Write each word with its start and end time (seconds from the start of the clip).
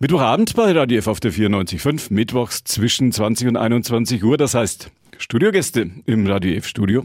Mittwochabend 0.00 0.54
bei 0.54 0.70
Radio 0.70 0.98
F 0.98 1.08
auf 1.08 1.18
der 1.18 1.32
94.5, 1.32 2.12
mittwochs 2.12 2.62
zwischen 2.62 3.10
20 3.10 3.48
und 3.48 3.56
21 3.56 4.22
Uhr. 4.22 4.36
Das 4.36 4.54
heißt, 4.54 4.92
Studiogäste 5.18 5.90
im 6.06 6.24
Radio 6.24 6.52
F 6.52 6.68
Studio. 6.68 7.04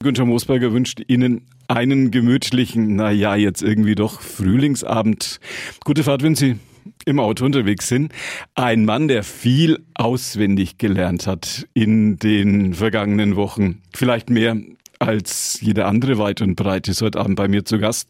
Günther 0.00 0.24
Moosberger 0.24 0.72
wünscht 0.72 1.00
Ihnen 1.06 1.42
einen 1.68 2.10
gemütlichen, 2.10 2.96
naja, 2.96 3.36
jetzt 3.36 3.62
irgendwie 3.62 3.94
doch 3.94 4.20
Frühlingsabend. 4.20 5.38
Gute 5.84 6.02
Fahrt, 6.02 6.24
wenn 6.24 6.34
Sie 6.34 6.56
im 7.04 7.20
Auto 7.20 7.44
unterwegs 7.44 7.86
sind. 7.86 8.12
Ein 8.56 8.84
Mann, 8.84 9.06
der 9.06 9.22
viel 9.22 9.84
auswendig 9.94 10.76
gelernt 10.76 11.28
hat 11.28 11.68
in 11.72 12.18
den 12.18 12.74
vergangenen 12.74 13.36
Wochen. 13.36 13.80
Vielleicht 13.94 14.28
mehr 14.28 14.56
als 15.04 15.60
jede 15.60 15.86
andere 15.86 16.18
weit 16.18 16.40
und 16.40 16.56
breit 16.56 16.88
ist 16.88 17.02
heute 17.02 17.20
Abend 17.20 17.36
bei 17.36 17.48
mir 17.48 17.64
zu 17.64 17.78
Gast. 17.78 18.08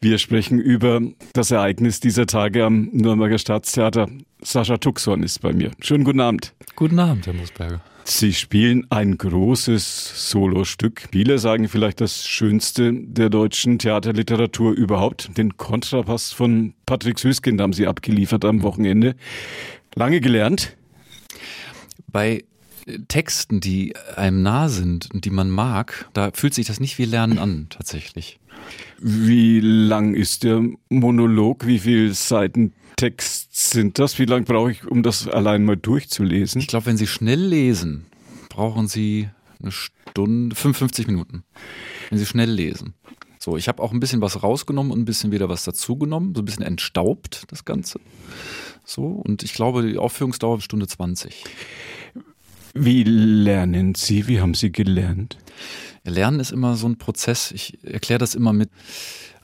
Wir 0.00 0.18
sprechen 0.18 0.58
über 0.58 1.00
das 1.32 1.50
Ereignis 1.50 2.00
dieser 2.00 2.26
Tage 2.26 2.64
am 2.64 2.90
Nürnberger 2.92 3.38
Staatstheater. 3.38 4.08
Sascha 4.42 4.76
Tuxon 4.76 5.22
ist 5.22 5.40
bei 5.40 5.52
mir. 5.52 5.70
Schönen 5.80 6.04
guten 6.04 6.20
Abend. 6.20 6.54
Guten 6.76 6.98
Abend, 6.98 7.26
Herr 7.26 7.34
Musberger. 7.34 7.80
Sie 8.06 8.34
spielen 8.34 8.86
ein 8.90 9.16
großes 9.16 10.30
Solostück. 10.30 11.08
Viele 11.10 11.38
sagen 11.38 11.68
vielleicht 11.68 12.02
das 12.02 12.26
schönste 12.26 12.92
der 12.92 13.30
deutschen 13.30 13.78
Theaterliteratur 13.78 14.72
überhaupt. 14.72 15.38
Den 15.38 15.56
Kontrapass 15.56 16.30
von 16.30 16.74
Patrick 16.84 17.18
Süßkind 17.18 17.60
haben 17.62 17.72
Sie 17.72 17.86
abgeliefert 17.86 18.44
am 18.44 18.62
Wochenende. 18.62 19.16
Lange 19.94 20.20
gelernt? 20.20 20.76
Bei 22.08 22.44
Texten, 23.08 23.60
die 23.60 23.94
einem 24.16 24.42
nah 24.42 24.68
sind 24.68 25.08
und 25.12 25.24
die 25.24 25.30
man 25.30 25.50
mag, 25.50 26.08
da 26.12 26.30
fühlt 26.32 26.54
sich 26.54 26.66
das 26.66 26.80
nicht 26.80 26.98
wie 26.98 27.04
Lernen 27.04 27.38
an, 27.38 27.66
tatsächlich. 27.70 28.38
Wie 28.98 29.60
lang 29.60 30.14
ist 30.14 30.44
der 30.44 30.62
Monolog? 30.88 31.66
Wie 31.66 31.78
viele 31.78 32.14
Seiten 32.14 32.72
Text 32.96 33.70
sind 33.70 33.98
das? 33.98 34.18
Wie 34.18 34.24
lange 34.24 34.44
brauche 34.44 34.70
ich, 34.70 34.86
um 34.86 35.02
das 35.02 35.26
allein 35.28 35.64
mal 35.64 35.76
durchzulesen? 35.76 36.60
Ich 36.60 36.68
glaube, 36.68 36.86
wenn 36.86 36.96
Sie 36.96 37.06
schnell 37.06 37.40
lesen, 37.40 38.06
brauchen 38.48 38.86
Sie 38.86 39.28
eine 39.60 39.72
Stunde, 39.72 40.54
55 40.54 41.06
Minuten. 41.06 41.44
Wenn 42.10 42.18
Sie 42.18 42.26
schnell 42.26 42.50
lesen. 42.50 42.94
So, 43.38 43.56
ich 43.58 43.68
habe 43.68 43.82
auch 43.82 43.92
ein 43.92 44.00
bisschen 44.00 44.22
was 44.22 44.42
rausgenommen 44.42 44.90
und 44.90 45.00
ein 45.00 45.04
bisschen 45.04 45.32
wieder 45.32 45.48
was 45.48 45.64
dazugenommen, 45.64 46.34
so 46.34 46.40
ein 46.40 46.46
bisschen 46.46 46.64
entstaubt, 46.64 47.44
das 47.48 47.64
Ganze. 47.64 48.00
So, 48.84 49.04
und 49.04 49.42
ich 49.42 49.52
glaube, 49.52 49.86
die 49.86 49.98
Aufführungsdauer 49.98 50.58
ist 50.58 50.64
Stunde 50.64 50.86
20. 50.86 51.44
Wie 52.74 53.04
lernen 53.04 53.94
Sie? 53.94 54.26
Wie 54.26 54.40
haben 54.40 54.54
Sie 54.54 54.72
gelernt? 54.72 55.38
Lernen 56.02 56.40
ist 56.40 56.50
immer 56.50 56.74
so 56.74 56.88
ein 56.88 56.98
Prozess. 56.98 57.52
Ich 57.52 57.78
erkläre 57.84 58.18
das 58.18 58.34
immer 58.34 58.52
mit 58.52 58.68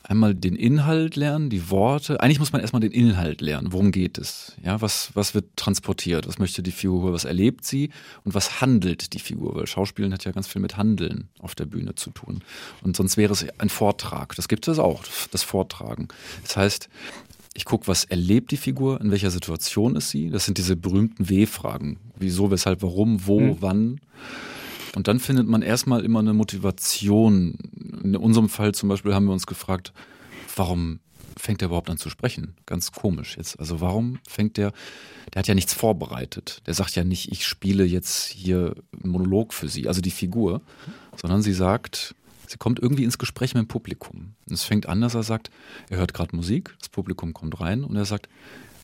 einmal 0.03 0.35
den 0.35 0.57
Inhalt 0.57 1.15
lernen, 1.15 1.49
die 1.49 1.71
Worte. 1.71 2.21
Eigentlich 2.21 2.41
muss 2.41 2.51
man 2.53 2.61
erstmal 2.61 2.81
den 2.81 2.91
Inhalt 2.91 3.41
lernen. 3.41 3.73
Worum 3.73 3.93
geht 3.93 4.19
es? 4.19 4.57
Ja, 4.65 4.81
was, 4.83 5.13
was 5.15 5.33
wird 5.33 5.57
transportiert? 5.57 6.27
Was 6.27 6.41
möchte 6.41 6.65
die 6.65 6.73
Figur? 6.73 7.13
Was 7.13 7.25
erlebt 7.25 7.65
sie? 7.65 7.91
Und 8.25 8.35
was 8.35 8.61
handelt 8.61 9.13
die 9.13 9.21
Figur? 9.21 9.55
Weil 9.55 9.69
Schauspielen 9.69 10.13
hat 10.13 10.25
ja 10.25 10.33
ganz 10.33 10.49
viel 10.49 10.61
mit 10.61 10.77
Handeln 10.77 11.29
auf 11.39 11.55
der 11.55 11.67
Bühne 11.67 11.95
zu 11.95 12.11
tun. 12.11 12.43
Und 12.83 12.97
sonst 12.97 13.17
wäre 13.17 13.33
es 13.33 13.47
ein 13.59 13.69
Vortrag. 13.69 14.35
Das 14.35 14.49
gibt 14.49 14.67
es 14.67 14.81
auch, 14.81 15.05
das 15.31 15.45
Vortragen. 15.45 16.09
Das 16.43 16.57
heißt, 16.57 16.89
ich 17.55 17.65
gucke, 17.65 17.89
was 17.89 18.05
erlebt 18.05 18.53
die 18.53 18.57
Figur, 18.57 19.01
in 19.01 19.11
welcher 19.11 19.31
Situation 19.31 19.97
ist 19.97 20.11
sie. 20.11 20.31
Das 20.31 20.45
sind 20.45 20.59
diese 20.59 20.77
berühmten 20.77 21.29
W-Fragen. 21.29 21.99
Wieso, 22.17 22.51
weshalb, 22.51 22.83
warum, 22.83 23.27
wo, 23.27 23.41
mhm. 23.41 23.57
wann. 23.61 24.01
Und 24.95 25.09
dann 25.09 25.21
findet 25.21 25.49
man 25.49 25.63
erstmal 25.63 26.05
immer 26.05 26.21
eine 26.21 26.33
Motivation. 26.33 27.59
In 28.03 28.17
unserem 28.17 28.49
Fall 28.49 28.73
zum 28.73 28.89
Beispiel 28.89 29.15
haben 29.15 29.27
wir 29.27 29.33
uns 29.33 29.47
gefragt, 29.47 29.93
warum 30.57 31.01
fängt 31.37 31.63
er 31.63 31.67
überhaupt 31.67 31.91
an 31.91 31.97
zu 31.97 32.11
sprechen? 32.11 32.55
Ganz 32.67 32.93
komisch 32.93 33.37
jetzt. 33.37 33.59
Also 33.59 33.81
warum 33.81 34.19
fängt 34.29 34.57
der, 34.57 34.73
der 35.33 35.41
hat 35.41 35.49
ja 35.49 35.55
nichts 35.55 35.75
vorbereitet. 35.75 36.63
Der 36.67 36.75
sagt 36.75 36.95
ja 36.97 37.05
nicht, 37.05 37.33
ich 37.33 37.47
spiele 37.47 37.85
jetzt 37.85 38.27
hier 38.27 38.75
einen 39.03 39.13
Monolog 39.13 39.55
für 39.55 39.69
sie, 39.69 39.89
also 39.89 40.01
die 40.01 40.11
Figur, 40.11 40.61
sondern 41.17 41.43
sie 41.43 41.55
sagt, 41.55 42.15
sie 42.51 42.59
kommt 42.59 42.81
irgendwie 42.81 43.05
ins 43.05 43.19
Gespräch 43.19 43.55
mit 43.55 43.63
dem 43.63 43.69
Publikum. 43.69 44.35
Und 44.47 44.53
es 44.53 44.65
fängt 44.65 44.87
an, 44.87 45.01
dass 45.01 45.15
er 45.15 45.23
sagt, 45.23 45.51
er 45.89 45.99
hört 45.99 46.15
gerade 46.15 46.35
Musik, 46.35 46.75
das 46.79 46.89
Publikum 46.89 47.33
kommt 47.33 47.61
rein 47.61 47.85
und 47.85 47.97
er 47.97 48.05
sagt, 48.05 48.29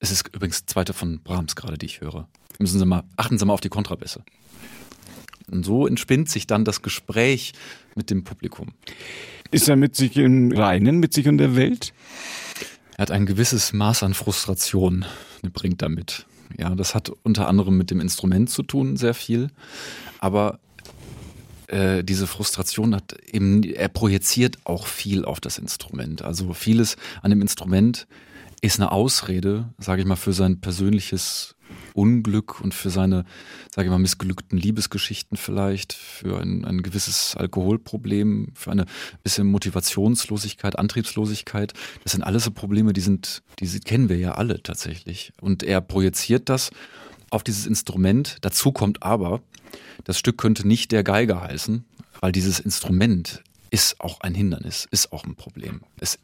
es 0.00 0.10
ist 0.10 0.28
übrigens 0.34 0.66
zweite 0.66 0.92
von 0.92 1.20
Brahms 1.20 1.56
gerade, 1.56 1.78
die 1.78 1.86
ich 1.86 2.00
höre. 2.00 2.28
Müssen 2.58 2.78
Sie 2.78 2.86
mal, 2.86 3.02
achten 3.16 3.38
Sie 3.38 3.44
mal 3.44 3.54
auf 3.54 3.60
die 3.60 3.68
Kontrabässe. 3.68 4.22
Und 5.50 5.64
so 5.64 5.86
entspinnt 5.86 6.28
sich 6.28 6.46
dann 6.46 6.64
das 6.64 6.82
Gespräch 6.82 7.52
mit 7.94 8.10
dem 8.10 8.24
Publikum. 8.24 8.72
Ist 9.50 9.68
er 9.68 9.76
mit 9.76 9.94
sich 9.94 10.16
im 10.16 10.52
Reinen, 10.52 10.98
mit 10.98 11.12
sich 11.12 11.28
und 11.28 11.38
der 11.38 11.56
Welt? 11.56 11.92
Er 12.96 13.02
hat 13.02 13.10
ein 13.10 13.26
gewisses 13.26 13.72
Maß 13.72 14.02
an 14.02 14.14
Frustration, 14.14 15.04
bringt 15.52 15.82
damit. 15.82 16.26
Ja, 16.58 16.74
das 16.74 16.94
hat 16.94 17.10
unter 17.22 17.48
anderem 17.48 17.76
mit 17.76 17.90
dem 17.90 18.00
Instrument 18.00 18.50
zu 18.50 18.62
tun, 18.62 18.96
sehr 18.96 19.14
viel. 19.14 19.50
Aber 20.18 20.58
äh, 21.68 22.04
diese 22.04 22.26
Frustration 22.26 22.94
hat 22.94 23.16
eben, 23.32 23.62
er 23.62 23.88
projiziert 23.88 24.58
auch 24.64 24.86
viel 24.86 25.24
auf 25.24 25.40
das 25.40 25.58
Instrument. 25.58 26.22
Also 26.22 26.52
vieles 26.52 26.96
an 27.22 27.30
dem 27.30 27.42
Instrument 27.42 28.06
ist 28.62 28.80
eine 28.80 28.92
Ausrede, 28.92 29.68
sage 29.78 30.02
ich 30.02 30.06
mal, 30.06 30.16
für 30.16 30.32
sein 30.32 30.60
persönliches 30.60 31.56
Unglück 31.94 32.60
und 32.60 32.74
für 32.74 32.90
seine, 32.90 33.24
sage 33.74 33.86
ich 33.86 33.90
mal, 33.90 33.98
missglückten 33.98 34.58
Liebesgeschichten 34.58 35.36
vielleicht, 35.36 35.92
für 35.92 36.40
ein, 36.40 36.64
ein 36.64 36.82
gewisses 36.82 37.36
Alkoholproblem, 37.36 38.52
für 38.54 38.70
eine 38.70 38.86
bisschen 39.22 39.46
Motivationslosigkeit, 39.46 40.78
Antriebslosigkeit. 40.78 41.72
Das 42.04 42.12
sind 42.12 42.22
alles 42.22 42.44
so 42.44 42.50
Probleme, 42.50 42.92
die 42.92 43.00
sind, 43.00 43.42
die 43.60 43.80
kennen 43.80 44.08
wir 44.08 44.18
ja 44.18 44.32
alle 44.32 44.62
tatsächlich. 44.62 45.32
Und 45.40 45.62
er 45.62 45.80
projiziert 45.80 46.48
das 46.48 46.70
auf 47.30 47.42
dieses 47.42 47.66
Instrument. 47.66 48.36
Dazu 48.42 48.72
kommt 48.72 49.02
aber, 49.02 49.40
das 50.04 50.18
Stück 50.18 50.38
könnte 50.38 50.66
nicht 50.66 50.92
der 50.92 51.02
Geiger 51.02 51.40
heißen, 51.40 51.84
weil 52.20 52.32
dieses 52.32 52.60
Instrument 52.60 53.42
ist 53.70 54.00
auch 54.00 54.20
ein 54.20 54.34
Hindernis, 54.34 54.86
ist 54.90 55.12
auch 55.12 55.24
ein 55.24 55.34
Problem. 55.34 55.82
Es 56.00 56.18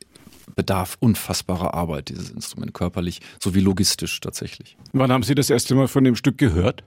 bedarf 0.55 0.97
unfassbarer 1.01 1.75
Arbeit, 1.75 2.09
dieses 2.09 2.31
Instrument, 2.31 2.75
körperlich 2.75 3.21
sowie 3.41 3.61
logistisch 3.61 4.21
tatsächlich. 4.21 4.77
Wann 4.93 5.13
haben 5.13 5.23
Sie 5.23 5.35
das 5.35 5.51
erste 5.51 5.75
Mal 5.75 5.89
von 5.89 6.05
dem 6.05 6.17
Stück 6.17 6.39
gehört? 6.39 6.85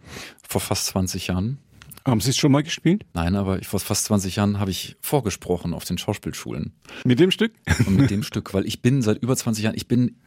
Vor 0.48 0.62
fast 0.62 0.88
20 0.88 1.28
Jahren. 1.28 1.58
Haben 2.06 2.22
Sie 2.22 2.30
es 2.30 2.38
schon 2.38 2.52
mal 2.52 2.62
gespielt? 2.62 3.04
Nein, 3.14 3.36
aber 3.36 3.60
vor 3.64 3.80
fast 3.80 4.06
20 4.06 4.36
Jahren 4.36 4.60
habe 4.60 4.70
ich 4.70 4.96
vorgesprochen 5.02 5.74
auf 5.74 5.86
den 5.86 5.98
Schauspielschulen. 5.98 6.74
Mit 7.04 7.20
dem 7.20 7.32
Stück? 7.32 7.54
Und 7.88 7.96
mit 7.96 8.12
dem 8.12 8.22
Stück, 8.22 8.54
weil 8.54 8.68
ich 8.68 8.82
bin 8.82 9.02
seit 9.02 9.24
über 9.24 9.36
20 9.36 9.64
Jahren, 9.64 9.76
ich 9.76 9.88
bin 9.88 10.18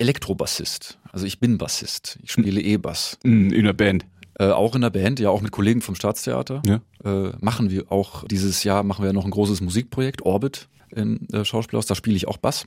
Elektrobassist. 0.00 0.98
Also 1.12 1.26
ich 1.26 1.38
bin 1.38 1.58
Bassist. 1.58 2.18
Ich 2.22 2.32
spiele 2.32 2.60
E-Bass. 2.60 3.18
In 3.22 3.50
der 3.50 3.72
Band. 3.74 4.06
Äh, 4.40 4.52
auch 4.52 4.74
in 4.74 4.80
der 4.80 4.88
Band, 4.88 5.20
ja, 5.20 5.28
auch 5.28 5.42
mit 5.42 5.52
Kollegen 5.52 5.82
vom 5.82 5.94
Staatstheater. 5.94 6.62
Ja. 6.64 6.80
Äh, 7.04 7.32
machen 7.40 7.68
wir 7.68 7.92
auch 7.92 8.24
dieses 8.24 8.64
Jahr 8.64 8.82
machen 8.84 9.04
wir 9.04 9.12
noch 9.12 9.26
ein 9.26 9.30
großes 9.30 9.60
Musikprojekt, 9.60 10.22
Orbit 10.22 10.68
im 10.96 11.28
äh, 11.30 11.44
Schauspielhaus. 11.44 11.84
Da 11.84 11.94
spiele 11.94 12.16
ich 12.16 12.26
auch 12.26 12.38
Bass. 12.38 12.66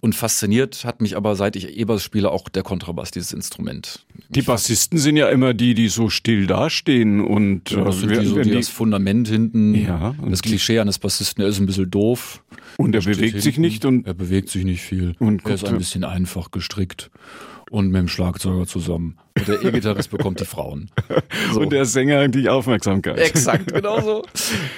Und 0.00 0.14
fasziniert 0.14 0.84
hat 0.86 1.02
mich 1.02 1.14
aber, 1.14 1.36
seit 1.36 1.56
ich 1.56 1.76
E-Bass 1.76 2.02
spiele, 2.02 2.30
auch 2.30 2.48
der 2.48 2.62
Kontrabass, 2.62 3.10
dieses 3.10 3.34
Instrument. 3.34 4.06
Die 4.30 4.40
Bassisten 4.40 4.98
sind 4.98 5.16
ja 5.18 5.28
immer 5.28 5.52
die, 5.52 5.74
die 5.74 5.88
so 5.88 6.08
still 6.08 6.46
dastehen 6.46 7.20
und 7.20 7.70
ja, 7.70 7.84
das 7.84 8.02
äh, 8.02 8.20
die, 8.20 8.26
so, 8.26 8.40
die, 8.40 8.50
das 8.52 8.68
Fundament 8.70 9.28
hinten, 9.28 9.74
ja, 9.74 10.14
das 10.26 10.40
Klischee 10.40 10.78
eines 10.78 10.98
Bassisten, 10.98 11.42
er 11.42 11.50
ist 11.50 11.58
ein 11.58 11.66
bisschen 11.66 11.90
doof. 11.90 12.42
Und 12.78 12.94
er 12.94 13.02
bewegt 13.02 13.42
sich 13.42 13.58
nicht 13.58 13.84
und 13.84 14.06
er 14.06 14.14
bewegt 14.14 14.48
sich 14.48 14.64
nicht 14.64 14.80
viel. 14.80 15.16
Und 15.18 15.44
er 15.44 15.54
ist 15.54 15.66
ein 15.66 15.76
bisschen 15.76 16.04
einfach 16.04 16.50
gestrickt 16.50 17.10
und 17.70 17.88
mit 17.88 18.00
dem 18.00 18.08
Schlagzeuger 18.08 18.66
zusammen. 18.66 19.18
Und 19.36 19.48
der 19.48 19.64
E-Gitarrist 19.64 20.10
bekommt 20.10 20.40
die 20.40 20.44
Frauen. 20.44 20.90
So. 21.52 21.60
Und 21.60 21.70
der 21.70 21.84
Sänger 21.86 22.28
die 22.28 22.48
Aufmerksamkeit. 22.48 23.18
Exakt, 23.18 23.72
genau 23.72 24.00
so. 24.00 24.24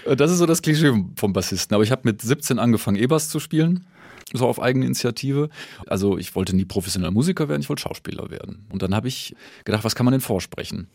Das 0.16 0.30
ist 0.30 0.38
so 0.38 0.46
das 0.46 0.62
Klischee 0.62 0.92
vom 1.16 1.32
Bassisten. 1.32 1.74
Aber 1.74 1.84
ich 1.84 1.90
habe 1.90 2.02
mit 2.04 2.22
17 2.22 2.58
angefangen, 2.58 2.96
E-Bass 2.96 3.28
zu 3.28 3.38
spielen. 3.38 3.86
So 4.32 4.46
auf 4.46 4.60
eigene 4.60 4.86
Initiative. 4.86 5.50
Also 5.86 6.18
ich 6.18 6.34
wollte 6.34 6.56
nie 6.56 6.64
professioneller 6.64 7.12
Musiker 7.12 7.48
werden, 7.48 7.60
ich 7.60 7.68
wollte 7.68 7.82
Schauspieler 7.82 8.30
werden. 8.30 8.66
Und 8.70 8.82
dann 8.82 8.94
habe 8.94 9.08
ich 9.08 9.36
gedacht, 9.64 9.84
was 9.84 9.94
kann 9.94 10.04
man 10.04 10.12
denn 10.12 10.20
vorsprechen? 10.20 10.88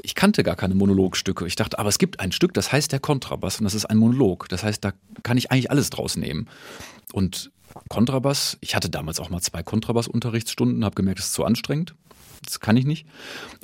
Ich 0.00 0.14
kannte 0.14 0.42
gar 0.42 0.56
keine 0.56 0.74
Monologstücke. 0.74 1.46
Ich 1.46 1.56
dachte, 1.56 1.78
aber 1.78 1.88
es 1.88 1.98
gibt 1.98 2.20
ein 2.20 2.30
Stück, 2.30 2.54
das 2.54 2.72
heißt 2.72 2.92
der 2.92 3.00
Kontrabass 3.00 3.58
und 3.58 3.64
das 3.64 3.74
ist 3.74 3.86
ein 3.86 3.96
Monolog. 3.96 4.48
Das 4.48 4.62
heißt, 4.64 4.84
da 4.84 4.92
kann 5.22 5.36
ich 5.38 5.50
eigentlich 5.50 5.70
alles 5.70 5.90
draus 5.90 6.16
nehmen. 6.16 6.48
Und 7.12 7.50
Kontrabass. 7.88 8.58
Ich 8.60 8.74
hatte 8.74 8.90
damals 8.90 9.20
auch 9.20 9.30
mal 9.30 9.40
zwei 9.40 9.62
Kontrabass-Unterrichtsstunden, 9.62 10.84
habe 10.84 10.94
gemerkt, 10.94 11.18
das 11.18 11.26
ist 11.26 11.34
zu 11.34 11.44
anstrengend. 11.44 11.94
Das 12.44 12.60
kann 12.60 12.76
ich 12.76 12.84
nicht. 12.84 13.06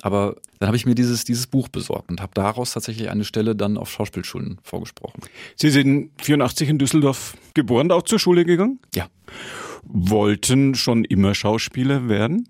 Aber 0.01 0.37
dann 0.59 0.67
habe 0.67 0.77
ich 0.77 0.85
mir 0.85 0.95
dieses, 0.95 1.23
dieses 1.23 1.47
Buch 1.47 1.67
besorgt 1.67 2.09
und 2.09 2.21
habe 2.21 2.31
daraus 2.33 2.73
tatsächlich 2.73 3.09
eine 3.09 3.23
Stelle 3.23 3.55
dann 3.55 3.77
auf 3.77 3.91
Schauspielschulen 3.91 4.59
vorgesprochen. 4.63 5.21
Sie 5.55 5.69
sind 5.69 6.11
84 6.21 6.69
in 6.69 6.77
Düsseldorf 6.77 7.35
geboren, 7.53 7.91
auch 7.91 8.03
zur 8.03 8.19
Schule 8.19 8.45
gegangen? 8.45 8.79
Ja. 8.95 9.07
Wollten 9.83 10.75
schon 10.75 11.05
immer 11.05 11.35
Schauspieler 11.35 12.09
werden? 12.09 12.47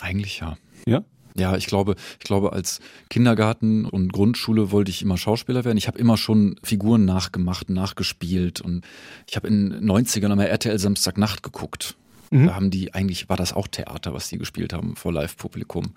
Eigentlich 0.00 0.40
ja. 0.40 0.56
Ja? 0.86 1.04
Ja, 1.34 1.56
ich 1.56 1.66
glaube, 1.66 1.96
ich 2.18 2.24
glaube, 2.24 2.52
als 2.52 2.80
Kindergarten 3.08 3.86
und 3.86 4.12
Grundschule 4.12 4.70
wollte 4.70 4.90
ich 4.90 5.02
immer 5.02 5.16
Schauspieler 5.16 5.64
werden. 5.64 5.78
Ich 5.78 5.86
habe 5.86 5.98
immer 5.98 6.16
schon 6.16 6.56
Figuren 6.62 7.04
nachgemacht, 7.04 7.70
nachgespielt 7.70 8.60
und 8.60 8.84
ich 9.26 9.36
habe 9.36 9.48
in 9.48 9.72
90ern 9.72 10.30
einmal 10.30 10.48
RTL 10.48 10.78
Samstagnacht 10.78 11.42
geguckt. 11.42 11.96
Mhm. 12.32 12.46
Da 12.46 12.54
haben 12.54 12.70
die, 12.70 12.94
eigentlich 12.94 13.28
war 13.28 13.36
das 13.36 13.52
auch 13.52 13.68
Theater, 13.68 14.14
was 14.14 14.28
die 14.28 14.38
gespielt 14.38 14.72
haben 14.72 14.96
vor 14.96 15.12
Live-Publikum. 15.12 15.94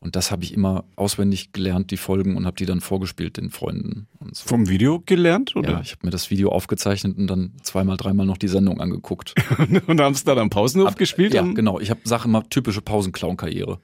Und 0.00 0.16
das 0.16 0.30
habe 0.30 0.44
ich 0.44 0.52
immer 0.52 0.84
auswendig 0.96 1.52
gelernt, 1.52 1.90
die 1.90 1.96
Folgen, 1.96 2.36
und 2.36 2.44
habe 2.44 2.56
die 2.56 2.66
dann 2.66 2.82
vorgespielt 2.82 3.38
den 3.38 3.50
Freunden. 3.50 4.06
So. 4.32 4.46
Vom 4.46 4.68
Video 4.68 5.02
gelernt? 5.04 5.56
Oder? 5.56 5.70
Ja, 5.70 5.80
ich 5.80 5.92
habe 5.92 6.06
mir 6.06 6.10
das 6.10 6.30
Video 6.30 6.50
aufgezeichnet 6.50 7.16
und 7.16 7.26
dann 7.26 7.52
zweimal, 7.62 7.96
dreimal 7.96 8.26
noch 8.26 8.36
die 8.36 8.48
Sendung 8.48 8.82
angeguckt. 8.82 9.34
und 9.86 10.00
haben 10.00 10.12
es 10.12 10.24
dann 10.24 10.38
am 10.38 10.50
Pausenhof 10.50 10.90
hab, 10.90 10.98
gespielt? 10.98 11.32
Ja, 11.32 11.42
genau. 11.42 11.80
Ich 11.80 11.88
habe 11.88 12.00
Sache 12.04 12.28
immer 12.28 12.46
typische 12.50 12.82
Pausenclown-Karriere. 12.82 13.80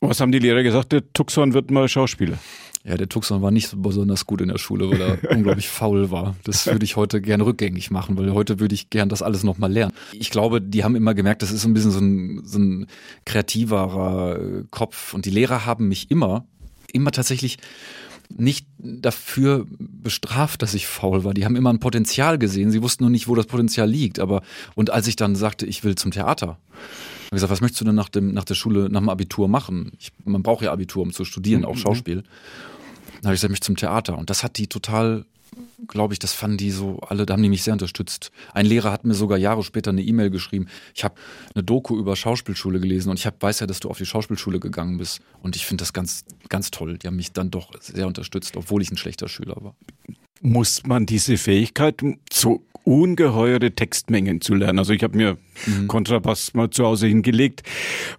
Was 0.00 0.20
haben 0.20 0.32
die 0.32 0.38
Lehrer 0.38 0.62
gesagt? 0.62 0.92
Der 0.92 1.10
Tuxon 1.14 1.54
wird 1.54 1.70
mal 1.70 1.88
Schauspieler. 1.88 2.38
Ja, 2.82 2.96
der 2.96 3.10
Tuxon 3.10 3.42
war 3.42 3.50
nicht 3.50 3.68
so 3.68 3.76
besonders 3.76 4.24
gut 4.24 4.40
in 4.40 4.48
der 4.48 4.56
Schule, 4.56 4.90
weil 4.90 5.00
er 5.00 5.30
unglaublich 5.36 5.68
faul 5.68 6.10
war. 6.10 6.34
Das 6.44 6.66
würde 6.66 6.84
ich 6.84 6.96
heute 6.96 7.20
gerne 7.20 7.44
rückgängig 7.44 7.90
machen, 7.90 8.16
weil 8.16 8.32
heute 8.32 8.58
würde 8.58 8.74
ich 8.74 8.88
gern 8.88 9.10
das 9.10 9.20
alles 9.20 9.44
nochmal 9.44 9.70
lernen. 9.70 9.92
Ich 10.12 10.30
glaube, 10.30 10.62
die 10.62 10.82
haben 10.82 10.96
immer 10.96 11.12
gemerkt, 11.12 11.42
das 11.42 11.50
ist 11.50 11.62
so 11.62 11.68
ein 11.68 11.74
bisschen 11.74 11.90
so 11.90 12.00
ein, 12.00 12.42
so 12.44 12.58
ein 12.58 12.86
kreativerer 13.26 14.38
äh, 14.38 14.64
Kopf. 14.70 15.12
Und 15.12 15.26
die 15.26 15.30
Lehrer 15.30 15.66
haben 15.66 15.88
mich 15.88 16.10
immer, 16.10 16.46
immer 16.90 17.12
tatsächlich 17.12 17.58
nicht 18.34 18.66
dafür 18.78 19.66
bestraft, 19.78 20.62
dass 20.62 20.72
ich 20.72 20.86
faul 20.86 21.24
war. 21.24 21.34
Die 21.34 21.44
haben 21.44 21.56
immer 21.56 21.72
ein 21.72 21.80
Potenzial 21.80 22.38
gesehen. 22.38 22.70
Sie 22.70 22.82
wussten 22.82 23.04
nur 23.04 23.10
nicht, 23.10 23.28
wo 23.28 23.34
das 23.34 23.46
Potenzial 23.46 23.90
liegt. 23.90 24.20
Aber, 24.20 24.42
und 24.74 24.90
als 24.90 25.06
ich 25.06 25.16
dann 25.16 25.36
sagte, 25.36 25.66
ich 25.66 25.84
will 25.84 25.96
zum 25.96 26.12
Theater, 26.12 26.58
habe 27.30 27.36
gesagt, 27.36 27.52
was 27.52 27.60
möchtest 27.60 27.80
du 27.80 27.84
denn 27.84 27.94
nach, 27.94 28.08
dem, 28.08 28.32
nach 28.32 28.44
der 28.44 28.54
Schule, 28.54 28.88
nach 28.90 29.00
dem 29.00 29.08
Abitur 29.08 29.48
machen? 29.48 29.92
Ich, 29.98 30.12
man 30.24 30.42
braucht 30.42 30.62
ja 30.62 30.72
Abitur, 30.72 31.02
um 31.02 31.12
zu 31.12 31.24
studieren, 31.24 31.64
auch 31.64 31.74
mhm. 31.74 31.78
Schauspiel. 31.78 32.22
Dann 32.22 33.26
habe 33.26 33.34
ich 33.34 33.40
gesagt, 33.40 33.52
mich 33.52 33.60
zum 33.60 33.76
Theater. 33.76 34.18
Und 34.18 34.30
das 34.30 34.42
hat 34.42 34.58
die 34.58 34.66
total, 34.66 35.24
glaube 35.86 36.14
ich, 36.14 36.18
das 36.18 36.32
fanden 36.32 36.56
die 36.56 36.72
so 36.72 36.98
alle, 37.00 37.26
da 37.26 37.34
haben 37.34 37.42
die 37.42 37.48
mich 37.48 37.62
sehr 37.62 37.72
unterstützt. 37.72 38.32
Ein 38.52 38.66
Lehrer 38.66 38.90
hat 38.90 39.04
mir 39.04 39.14
sogar 39.14 39.38
Jahre 39.38 39.62
später 39.62 39.90
eine 39.90 40.02
E-Mail 40.02 40.30
geschrieben. 40.30 40.66
Ich 40.94 41.04
habe 41.04 41.14
eine 41.54 41.62
Doku 41.62 41.96
über 41.96 42.16
Schauspielschule 42.16 42.80
gelesen 42.80 43.10
und 43.10 43.18
ich 43.18 43.26
hab, 43.26 43.40
weiß 43.40 43.60
ja, 43.60 43.66
dass 43.68 43.78
du 43.78 43.88
auf 43.90 43.98
die 43.98 44.06
Schauspielschule 44.06 44.58
gegangen 44.58 44.98
bist. 44.98 45.20
Und 45.42 45.54
ich 45.54 45.66
finde 45.66 45.82
das 45.82 45.92
ganz, 45.92 46.24
ganz 46.48 46.72
toll. 46.72 46.98
Die 46.98 47.06
haben 47.06 47.16
mich 47.16 47.32
dann 47.32 47.52
doch 47.52 47.70
sehr 47.80 48.08
unterstützt, 48.08 48.56
obwohl 48.56 48.82
ich 48.82 48.90
ein 48.90 48.96
schlechter 48.96 49.28
Schüler 49.28 49.56
war. 49.60 49.76
Muss 50.40 50.86
man 50.86 51.06
diese 51.06 51.36
Fähigkeit 51.36 52.02
so 52.32 52.64
ungeheure 52.84 53.70
Textmengen 53.72 54.40
zu 54.40 54.54
lernen. 54.54 54.78
Also 54.78 54.92
ich 54.92 55.02
habe 55.02 55.16
mir 55.16 55.36
mhm. 55.66 55.86
Kontrabass 55.86 56.54
mal 56.54 56.70
zu 56.70 56.84
Hause 56.84 57.06
hingelegt 57.06 57.62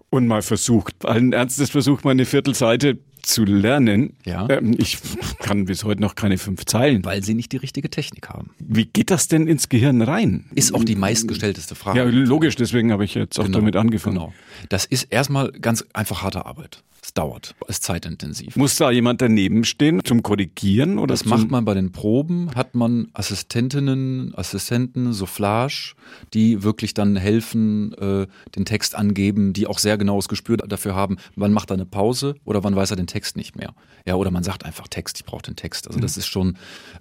und 0.09 0.27
mal 0.27 0.41
versucht, 0.41 1.05
allen 1.05 1.33
Ernstes 1.33 1.71
versucht, 1.71 2.05
mal 2.05 2.11
eine 2.11 2.25
Viertelseite 2.25 2.99
zu 3.21 3.43
lernen. 3.43 4.13
Ja. 4.25 4.47
Ähm, 4.49 4.75
ich 4.77 4.97
kann 5.39 5.65
bis 5.65 5.83
heute 5.83 6.01
noch 6.01 6.15
keine 6.15 6.37
fünf 6.37 6.65
Zeilen. 6.65 7.03
Weil 7.05 7.23
sie 7.23 7.33
nicht 7.33 7.51
die 7.51 7.57
richtige 7.57 7.89
Technik 7.89 8.29
haben. 8.29 8.51
Wie 8.59 8.85
geht 8.85 9.11
das 9.11 9.27
denn 9.27 9.47
ins 9.47 9.69
Gehirn 9.69 10.01
rein? 10.01 10.45
Ist 10.55 10.73
auch 10.73 10.83
die 10.83 10.95
meistgestellteste 10.95 11.75
Frage. 11.75 11.99
Ja, 11.99 12.05
logisch, 12.05 12.55
deswegen 12.55 12.91
habe 12.91 13.05
ich 13.05 13.13
jetzt 13.15 13.39
auch 13.39 13.45
genau, 13.45 13.59
damit 13.59 13.75
angefangen. 13.75 14.17
Genau. 14.17 14.33
Das 14.69 14.85
ist 14.85 15.03
erstmal 15.11 15.51
ganz 15.51 15.85
einfach 15.93 16.23
harte 16.23 16.45
Arbeit. 16.45 16.83
Es 17.03 17.15
dauert, 17.15 17.55
es 17.67 17.77
ist 17.77 17.83
zeitintensiv. 17.83 18.55
Muss 18.55 18.75
da 18.75 18.91
jemand 18.91 19.21
daneben 19.21 19.63
stehen 19.63 20.05
zum 20.05 20.21
Korrigieren? 20.21 20.99
Oder 20.99 21.13
das 21.13 21.25
macht 21.25 21.49
man 21.49 21.65
bei 21.65 21.73
den 21.73 21.91
Proben, 21.91 22.53
hat 22.53 22.75
man 22.75 23.07
Assistentinnen, 23.13 24.35
Assistenten, 24.35 25.11
Soufflage, 25.11 25.95
die 26.35 26.61
wirklich 26.61 26.93
dann 26.93 27.15
helfen, 27.15 27.93
äh, 27.93 28.27
den 28.55 28.65
Text 28.65 28.93
angeben, 28.93 29.53
die 29.53 29.65
auch 29.65 29.79
sehr 29.79 29.97
genaues 29.97 30.27
Gespür 30.27 30.57
dafür 30.57 30.93
haben, 30.93 31.17
wann 31.35 31.53
macht 31.53 31.71
er 31.71 31.73
eine 31.73 31.87
Pause 31.87 32.35
oder 32.45 32.63
wann 32.63 32.75
weiß 32.75 32.91
er 32.91 32.97
den 32.97 33.07
Text 33.07 33.35
nicht 33.35 33.55
mehr. 33.55 33.73
Ja, 34.05 34.15
oder 34.15 34.29
man 34.29 34.43
sagt 34.43 34.63
einfach 34.63 34.87
Text, 34.87 35.17
ich 35.19 35.25
brauche 35.25 35.41
den 35.41 35.55
Text. 35.55 35.87
Also 35.87 35.99
das 35.99 36.15
mhm. 36.15 36.19
ist 36.19 36.27
schon 36.27 36.57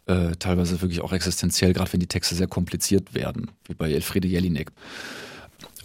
äh, 0.07 0.31
teilweise 0.39 0.81
wirklich 0.81 1.03
auch 1.03 1.13
existenziell, 1.13 1.75
gerade 1.75 1.93
wenn 1.93 2.01
die 2.01 2.07
Texte 2.07 2.35
sehr 2.35 2.47
kompliziert 2.47 3.13
werden, 3.13 3.51
wie 3.67 3.75
bei 3.75 3.93
Elfriede 3.93 4.29
Jelinek. 4.29 4.73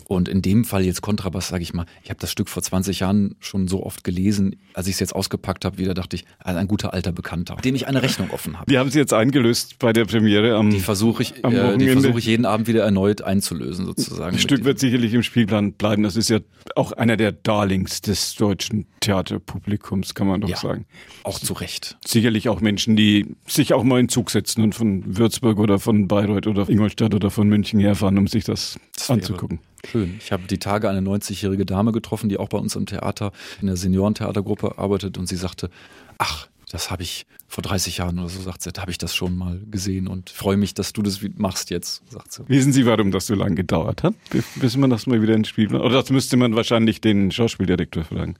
Und 0.07 0.30
in 0.30 0.42
dem 0.42 0.66
Fall 0.66 0.86
jetzt 0.86 1.02
Kontrabass, 1.02 1.48
sage 1.48 1.63
ich 1.63 1.74
mal, 1.74 1.86
ich 2.04 2.10
habe 2.10 2.19
das 2.19 2.31
Stück 2.31 2.50
vor 2.50 2.62
20 2.62 3.00
Jahren 3.00 3.36
schon 3.40 3.68
so 3.68 3.84
oft 3.84 4.04
gelesen, 4.04 4.56
als 4.74 4.88
ich 4.88 4.94
es 4.94 5.00
jetzt 5.00 5.16
ausgepackt 5.16 5.66
habe, 5.66 5.78
wieder 5.78 5.94
dachte 5.94 6.16
ich, 6.16 6.25
also 6.40 6.60
ein 6.60 6.68
guter 6.68 6.94
alter 6.94 7.12
Bekannter, 7.12 7.56
dem 7.56 7.75
ich 7.75 7.88
eine 7.88 8.02
Rechnung 8.02 8.30
offen 8.31 8.60
habe. 8.60 8.69
Die 8.69 8.78
haben 8.78 8.92
Sie 8.92 9.00
jetzt 9.00 9.13
eingelöst 9.13 9.80
bei 9.80 9.94
der 9.94 10.06
Premiere 10.06 10.56
am 10.56 10.69
Die 10.69 10.80
versuche 10.80 11.24
ich, 11.24 11.44
äh, 11.44 11.78
die 11.78 11.90
versuche 11.90 12.19
ich 12.19 12.25
jeden 12.25 12.46
Abend 12.46 12.68
wieder 12.68 12.84
erneut 12.84 13.22
einzulösen, 13.22 13.86
sozusagen. 13.86 14.34
Das 14.34 14.42
Stück 14.42 14.63
wird 14.63 14.80
sicherlich 14.80 15.13
im 15.13 15.24
Spielplan 15.24 15.74
bleiben. 15.74 16.04
Das 16.04 16.16
ist 16.16 16.30
ja 16.30 16.40
auch 16.75 16.92
einer 16.92 17.18
der 17.18 17.31
Darlings 17.31 18.02
des 18.02 18.36
deutschen 18.36 18.86
Theaterpublikums, 19.00 20.13
kann 20.13 20.28
man 20.28 20.42
doch 20.42 20.50
ja, 20.50 20.57
sagen. 20.57 20.86
Auch 21.24 21.40
zu 21.40 21.54
Recht. 21.54 21.98
Sicherlich 22.06 22.50
auch 22.50 22.62
Menschen, 22.62 22.96
die 22.96 23.36
sich 23.48 23.74
auch 23.74 23.84
mal 23.84 24.00
in 24.00 24.10
Zug 24.10 24.30
setzen 24.31 24.62
und 24.62 24.75
von 24.75 25.18
Würzburg 25.18 25.60
oder 25.60 25.80
von 25.80 26.07
Bayreuth 26.07 26.48
oder 26.48 26.68
Ingolstadt 26.69 27.13
oder 27.13 27.31
von 27.31 27.48
München 27.48 27.80
herfahren, 27.80 28.18
um 28.18 28.28
sich 28.28 28.44
das, 28.44 28.80
das 28.96 29.10
anzugucken. 29.10 29.60
Schön. 29.91 30.15
Ich 30.19 30.31
habe 30.31 30.43
die 30.47 30.57
Tage 30.57 30.89
eine 30.89 31.01
90-jährige 31.01 31.65
Dame 31.65 31.91
getroffen, 31.91 32.29
die 32.29 32.37
auch 32.37 32.49
bei 32.49 32.57
uns 32.57 32.75
im 32.75 32.85
Theater, 32.85 33.31
in 33.61 33.67
der 33.67 33.77
Seniorentheatergruppe 33.77 34.77
arbeitet 34.77 35.17
und 35.17 35.27
sie 35.27 35.35
sagte, 35.35 35.69
ach, 36.17 36.47
das 36.71 36.91
habe 36.91 37.03
ich 37.03 37.25
vor 37.47 37.61
30 37.61 37.97
Jahren 37.97 38.19
oder 38.19 38.29
so, 38.29 38.41
sagt 38.41 38.63
sie, 38.63 38.71
da 38.71 38.81
habe 38.81 38.91
ich 38.91 38.97
das 38.97 39.15
schon 39.15 39.37
mal 39.37 39.61
gesehen 39.69 40.07
und 40.07 40.29
freue 40.29 40.57
mich, 40.57 40.73
dass 40.73 40.93
du 40.93 41.01
das 41.01 41.19
machst 41.37 41.69
jetzt, 41.69 42.01
sagt 42.09 42.33
sie. 42.33 42.43
Wissen 42.47 42.73
Sie, 42.73 42.85
warum 42.85 43.11
das 43.11 43.27
so 43.27 43.35
lange 43.35 43.55
gedauert 43.55 44.03
hat, 44.03 44.15
bis 44.55 44.75
man 44.75 44.89
das 44.89 45.07
mal 45.07 45.21
wieder 45.21 45.35
ins 45.35 45.47
Spiel 45.47 45.73
Oder 45.73 46.01
das 46.01 46.09
müsste 46.09 46.37
man 46.37 46.55
wahrscheinlich 46.55 47.01
den 47.01 47.31
Schauspieldirektor 47.31 48.03
fragen. 48.03 48.35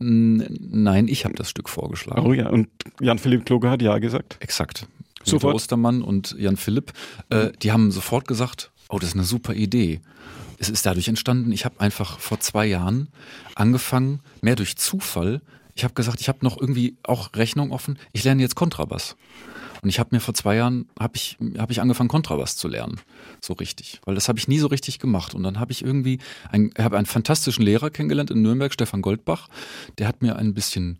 Nein, 0.00 1.08
ich 1.08 1.24
habe 1.24 1.34
das 1.34 1.50
Stück 1.50 1.68
vorgeschlagen. 1.68 2.24
Oh 2.24 2.32
ja, 2.32 2.48
und 2.48 2.68
Jan-Philipp 3.00 3.44
Kloge 3.44 3.68
hat 3.68 3.82
ja 3.82 3.98
gesagt. 3.98 4.38
Exakt. 4.40 4.86
Sofort. 5.24 5.54
Ostermann 5.54 6.02
und 6.02 6.36
Jan 6.38 6.56
Philipp, 6.56 6.92
äh, 7.30 7.50
die 7.62 7.72
haben 7.72 7.90
sofort 7.90 8.28
gesagt, 8.28 8.70
oh, 8.88 8.98
das 8.98 9.10
ist 9.10 9.14
eine 9.14 9.24
super 9.24 9.54
Idee. 9.54 10.00
Es 10.58 10.68
ist 10.68 10.84
dadurch 10.86 11.08
entstanden, 11.08 11.52
ich 11.52 11.64
habe 11.64 11.80
einfach 11.80 12.18
vor 12.18 12.40
zwei 12.40 12.66
Jahren 12.66 13.08
angefangen, 13.54 14.20
mehr 14.40 14.56
durch 14.56 14.76
Zufall, 14.76 15.40
ich 15.74 15.84
habe 15.84 15.94
gesagt, 15.94 16.20
ich 16.20 16.28
habe 16.28 16.40
noch 16.42 16.60
irgendwie 16.60 16.96
auch 17.04 17.30
Rechnung 17.34 17.70
offen, 17.70 17.98
ich 18.12 18.24
lerne 18.24 18.42
jetzt 18.42 18.56
Kontrabass. 18.56 19.16
Und 19.80 19.88
ich 19.88 20.00
habe 20.00 20.08
mir 20.12 20.20
vor 20.20 20.34
zwei 20.34 20.56
Jahren 20.56 20.88
habe 20.98 21.16
ich 21.16 21.38
habe 21.56 21.70
ich 21.70 21.80
angefangen 21.80 22.08
Kontrabass 22.08 22.56
zu 22.56 22.66
lernen, 22.66 23.00
so 23.40 23.52
richtig, 23.52 24.00
weil 24.04 24.16
das 24.16 24.28
habe 24.28 24.38
ich 24.38 24.48
nie 24.48 24.58
so 24.58 24.66
richtig 24.66 24.98
gemacht. 24.98 25.34
Und 25.34 25.44
dann 25.44 25.60
habe 25.60 25.70
ich 25.70 25.84
irgendwie 25.84 26.18
ein, 26.50 26.72
habe 26.78 26.96
einen 26.96 27.06
fantastischen 27.06 27.64
Lehrer 27.64 27.90
kennengelernt 27.90 28.32
in 28.32 28.42
Nürnberg, 28.42 28.72
Stefan 28.72 29.02
Goldbach. 29.02 29.48
Der 29.98 30.08
hat 30.08 30.20
mir 30.20 30.34
ein 30.34 30.52
bisschen 30.52 30.98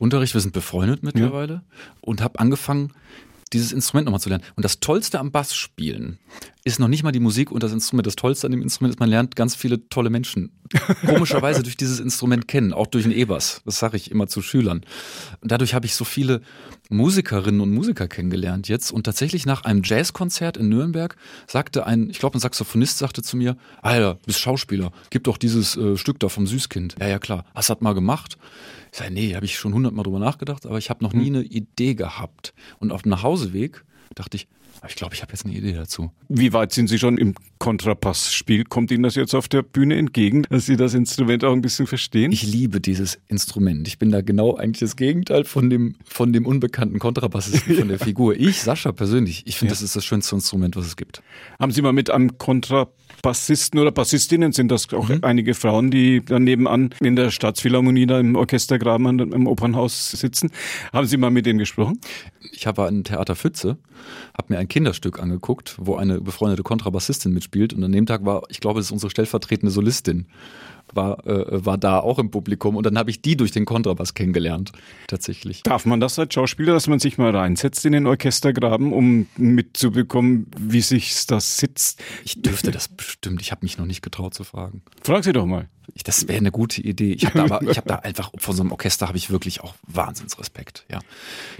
Unterricht, 0.00 0.34
wir 0.34 0.40
sind 0.40 0.52
befreundet 0.52 1.02
mittlerweile 1.02 1.54
ja. 1.54 1.62
und 2.00 2.20
habe 2.20 2.40
angefangen 2.40 2.92
dieses 3.52 3.72
Instrument 3.72 4.06
nochmal 4.06 4.20
zu 4.20 4.28
lernen. 4.28 4.44
Und 4.56 4.64
das 4.64 4.80
Tollste 4.80 5.18
am 5.18 5.30
Bass 5.30 5.54
spielen 5.54 6.18
ist 6.68 6.78
noch 6.78 6.88
nicht 6.88 7.02
mal 7.02 7.12
die 7.12 7.20
Musik 7.20 7.50
und 7.50 7.62
das 7.62 7.72
Instrument. 7.72 8.06
Das 8.06 8.16
Tollste 8.16 8.46
an 8.46 8.52
dem 8.52 8.62
Instrument 8.62 8.94
ist, 8.94 9.00
man 9.00 9.08
lernt 9.08 9.36
ganz 9.36 9.54
viele 9.54 9.88
tolle 9.88 10.10
Menschen 10.10 10.52
komischerweise 11.06 11.62
durch 11.62 11.76
dieses 11.76 12.00
Instrument 12.00 12.48
kennen, 12.48 12.72
auch 12.72 12.86
durch 12.86 13.04
den 13.04 13.12
E-Bass. 13.12 13.62
Das 13.64 13.78
sage 13.78 13.96
ich 13.96 14.10
immer 14.10 14.26
zu 14.26 14.42
Schülern. 14.42 14.82
Und 15.40 15.50
dadurch 15.50 15.74
habe 15.74 15.86
ich 15.86 15.94
so 15.94 16.04
viele 16.04 16.42
Musikerinnen 16.90 17.60
und 17.60 17.72
Musiker 17.72 18.08
kennengelernt 18.08 18.68
jetzt. 18.68 18.92
Und 18.92 19.04
tatsächlich 19.04 19.46
nach 19.46 19.64
einem 19.64 19.82
Jazzkonzert 19.84 20.56
in 20.56 20.68
Nürnberg 20.68 21.16
sagte 21.46 21.86
ein, 21.86 22.10
ich 22.10 22.18
glaube 22.18 22.36
ein 22.36 22.40
Saxophonist 22.40 22.98
sagte 22.98 23.22
zu 23.22 23.36
mir, 23.36 23.56
Alter, 23.82 24.18
bist 24.26 24.40
Schauspieler, 24.40 24.92
gib 25.10 25.24
doch 25.24 25.38
dieses 25.38 25.76
äh, 25.76 25.96
Stück 25.96 26.20
da 26.20 26.28
vom 26.28 26.46
Süßkind. 26.46 26.96
Ja, 27.00 27.08
ja 27.08 27.18
klar. 27.18 27.44
Hast 27.54 27.70
du 27.70 27.74
das 27.74 27.82
mal 27.82 27.94
gemacht? 27.94 28.38
Ich 28.92 28.98
sage, 28.98 29.12
nee, 29.12 29.34
habe 29.34 29.44
ich 29.44 29.58
schon 29.58 29.74
hundertmal 29.74 30.04
drüber 30.04 30.18
nachgedacht, 30.18 30.66
aber 30.66 30.78
ich 30.78 30.90
habe 30.90 31.04
noch 31.04 31.12
nie 31.12 31.28
hm. 31.28 31.36
eine 31.36 31.44
Idee 31.44 31.94
gehabt. 31.94 32.54
Und 32.78 32.92
auf 32.92 33.02
dem 33.02 33.10
Nachhauseweg 33.10 33.84
dachte 34.14 34.36
ich, 34.36 34.48
ich 34.86 34.94
glaube, 34.96 35.14
ich 35.14 35.22
habe 35.22 35.32
jetzt 35.32 35.44
eine 35.44 35.54
Idee 35.54 35.72
dazu. 35.72 36.10
Wie 36.28 36.52
weit 36.52 36.72
sind 36.72 36.88
Sie 36.88 36.98
schon 36.98 37.18
im 37.18 37.34
Kontrapassspiel? 37.58 38.64
Kommt 38.64 38.90
Ihnen 38.90 39.02
das 39.02 39.14
jetzt 39.14 39.34
auf 39.34 39.48
der 39.48 39.62
Bühne 39.62 39.96
entgegen, 39.96 40.42
dass 40.50 40.66
Sie 40.66 40.76
das 40.76 40.94
Instrument 40.94 41.44
auch 41.44 41.52
ein 41.52 41.62
bisschen 41.62 41.86
verstehen? 41.86 42.32
Ich 42.32 42.42
liebe 42.42 42.80
dieses 42.80 43.18
Instrument. 43.28 43.88
Ich 43.88 43.98
bin 43.98 44.10
da 44.10 44.20
genau 44.20 44.56
eigentlich 44.56 44.80
das 44.80 44.96
Gegenteil 44.96 45.44
von 45.44 45.70
dem, 45.70 45.96
von 46.04 46.32
dem 46.32 46.46
unbekannten 46.46 46.98
Kontrabassisten 46.98 47.76
von 47.76 47.88
der 47.88 47.98
Figur. 48.08 48.36
Ich, 48.36 48.62
Sascha 48.62 48.92
persönlich, 48.92 49.42
ich 49.46 49.56
finde, 49.58 49.70
ja. 49.70 49.74
das 49.74 49.82
ist 49.82 49.96
das 49.96 50.04
schönste 50.04 50.36
Instrument, 50.36 50.76
was 50.76 50.86
es 50.86 50.96
gibt. 50.96 51.22
Haben 51.58 51.72
Sie 51.72 51.82
mal 51.82 51.92
mit 51.92 52.10
einem 52.10 52.38
Kontrabassisten 52.38 53.80
oder 53.80 53.90
Bassistinnen, 53.90 54.52
sind 54.52 54.70
das 54.70 54.92
auch 54.92 55.08
mhm. 55.08 55.20
einige 55.22 55.54
Frauen, 55.54 55.90
die 55.90 56.24
dann 56.24 56.44
nebenan 56.44 56.90
in 57.00 57.16
der 57.16 57.30
Staatsphilharmonie 57.30 58.06
da 58.06 58.20
im 58.20 58.36
Orchestergraben 58.36 59.18
im 59.18 59.46
Opernhaus 59.46 60.10
sitzen, 60.10 60.50
haben 60.92 61.06
Sie 61.06 61.16
mal 61.16 61.30
mit 61.30 61.46
denen 61.46 61.58
gesprochen? 61.58 62.00
Ich 62.52 62.66
habe 62.66 62.86
ein 62.86 63.04
Theater 63.04 63.36
Pfütze, 63.36 63.78
habe 64.36 64.52
mir 64.52 64.58
ein 64.58 64.68
Kinderstück 64.68 65.20
angeguckt, 65.20 65.76
wo 65.78 65.96
eine 65.96 66.20
befreundete 66.20 66.62
Kontrabassistin 66.62 67.32
mitspielt 67.32 67.72
und 67.72 67.82
an 67.84 67.92
dem 67.92 68.06
Tag 68.06 68.24
war, 68.24 68.42
ich 68.48 68.60
glaube, 68.60 68.80
das 68.80 68.86
ist 68.86 68.92
unsere 68.92 69.10
stellvertretende 69.10 69.70
Solistin. 69.70 70.26
War, 70.94 71.26
äh, 71.26 71.64
war 71.64 71.78
da 71.78 72.00
auch 72.00 72.18
im 72.18 72.30
Publikum 72.30 72.76
und 72.76 72.84
dann 72.84 72.98
habe 72.98 73.10
ich 73.10 73.22
die 73.22 73.36
durch 73.36 73.50
den 73.50 73.64
Kontrabass 73.64 74.14
kennengelernt, 74.14 74.72
tatsächlich. 75.06 75.62
Darf 75.62 75.86
man 75.86 76.00
das 76.00 76.18
als 76.18 76.34
Schauspieler, 76.34 76.72
dass 76.72 76.86
man 76.86 76.98
sich 76.98 77.18
mal 77.18 77.34
reinsetzt 77.34 77.84
in 77.84 77.92
den 77.92 78.06
Orchestergraben, 78.06 78.92
um 78.92 79.26
mitzubekommen, 79.36 80.46
wie 80.58 80.80
sich 80.80 81.26
das 81.26 81.58
sitzt? 81.58 82.02
Ich 82.24 82.42
dürfte 82.42 82.70
das 82.70 82.88
bestimmt. 82.88 83.40
Ich 83.42 83.50
habe 83.50 83.64
mich 83.64 83.78
noch 83.78 83.86
nicht 83.86 84.02
getraut 84.02 84.34
zu 84.34 84.44
fragen. 84.44 84.82
Frag 85.02 85.24
sie 85.24 85.32
doch 85.32 85.46
mal. 85.46 85.68
Ich, 85.94 86.02
das 86.02 86.28
wäre 86.28 86.38
eine 86.38 86.50
gute 86.50 86.82
Idee. 86.82 87.12
Ich 87.12 87.24
habe 87.26 87.38
da 87.38 87.44
aber, 87.44 87.68
ich 87.68 87.76
habe 87.76 87.88
da 87.88 87.96
einfach 88.02 88.30
von 88.36 88.54
so 88.54 88.62
einem 88.62 88.72
Orchester 88.72 89.08
habe 89.08 89.16
ich 89.16 89.30
wirklich 89.30 89.62
auch 89.62 89.74
Wahnsinnsrespekt. 89.86 90.84
Ja, 90.90 91.00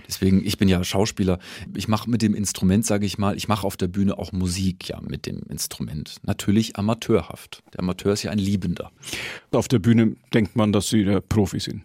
deswegen 0.06 0.44
ich 0.44 0.58
bin 0.58 0.68
ja 0.68 0.82
Schauspieler. 0.84 1.38
Ich 1.74 1.88
mache 1.88 2.10
mit 2.10 2.22
dem 2.22 2.34
Instrument, 2.34 2.84
sage 2.84 3.06
ich 3.06 3.18
mal, 3.18 3.36
ich 3.36 3.48
mache 3.48 3.66
auf 3.66 3.76
der 3.76 3.88
Bühne 3.88 4.18
auch 4.18 4.32
Musik 4.32 4.88
ja 4.88 5.00
mit 5.00 5.26
dem 5.26 5.42
Instrument. 5.48 6.16
Natürlich 6.22 6.76
amateurhaft. 6.76 7.62
Der 7.72 7.80
Amateur 7.80 8.12
ist 8.12 8.22
ja 8.22 8.30
ein 8.30 8.38
Liebender. 8.38 8.90
Auf 9.52 9.68
der 9.68 9.78
Bühne 9.78 10.16
denkt 10.32 10.56
man, 10.56 10.72
dass 10.72 10.88
sie 10.88 11.04
der 11.04 11.20
Profi 11.20 11.60
sind. 11.60 11.82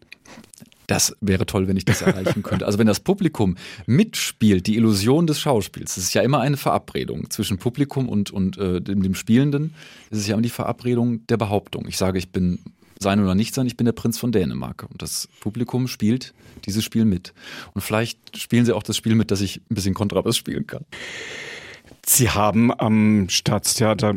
Das 0.87 1.15
wäre 1.21 1.45
toll, 1.45 1.67
wenn 1.67 1.77
ich 1.77 1.85
das 1.85 2.01
erreichen 2.01 2.43
könnte. 2.43 2.65
Also 2.65 2.77
wenn 2.77 2.87
das 2.87 2.99
Publikum 2.99 3.55
mitspielt, 3.85 4.67
die 4.67 4.75
Illusion 4.75 5.27
des 5.27 5.39
Schauspiels, 5.39 5.95
das 5.95 6.03
ist 6.03 6.13
ja 6.13 6.21
immer 6.21 6.41
eine 6.41 6.57
Verabredung 6.57 7.29
zwischen 7.29 7.57
Publikum 7.57 8.09
und, 8.09 8.31
und 8.31 8.57
äh, 8.57 8.81
dem, 8.81 9.01
dem 9.01 9.15
Spielenden. 9.15 9.73
Das 10.09 10.19
ist 10.19 10.27
ja 10.27 10.33
immer 10.33 10.41
die 10.41 10.49
Verabredung 10.49 11.25
der 11.27 11.37
Behauptung. 11.37 11.87
Ich 11.87 11.97
sage, 11.97 12.17
ich 12.17 12.31
bin 12.31 12.59
sein 12.99 13.21
oder 13.21 13.35
nicht 13.35 13.53
sein, 13.55 13.67
ich 13.67 13.77
bin 13.77 13.85
der 13.85 13.93
Prinz 13.93 14.17
von 14.17 14.31
Dänemark. 14.31 14.85
Und 14.89 15.01
das 15.01 15.29
Publikum 15.39 15.87
spielt 15.87 16.33
dieses 16.65 16.83
Spiel 16.83 17.05
mit. 17.05 17.33
Und 17.73 17.81
vielleicht 17.81 18.37
spielen 18.37 18.65
sie 18.65 18.73
auch 18.73 18.83
das 18.83 18.97
Spiel 18.97 19.15
mit, 19.15 19.31
dass 19.31 19.41
ich 19.41 19.61
ein 19.69 19.75
bisschen 19.75 19.93
Kontrabass 19.93 20.37
spielen 20.37 20.67
kann. 20.67 20.85
Sie 22.05 22.29
haben 22.29 22.71
am 22.77 23.29
Staatstheater 23.29 24.15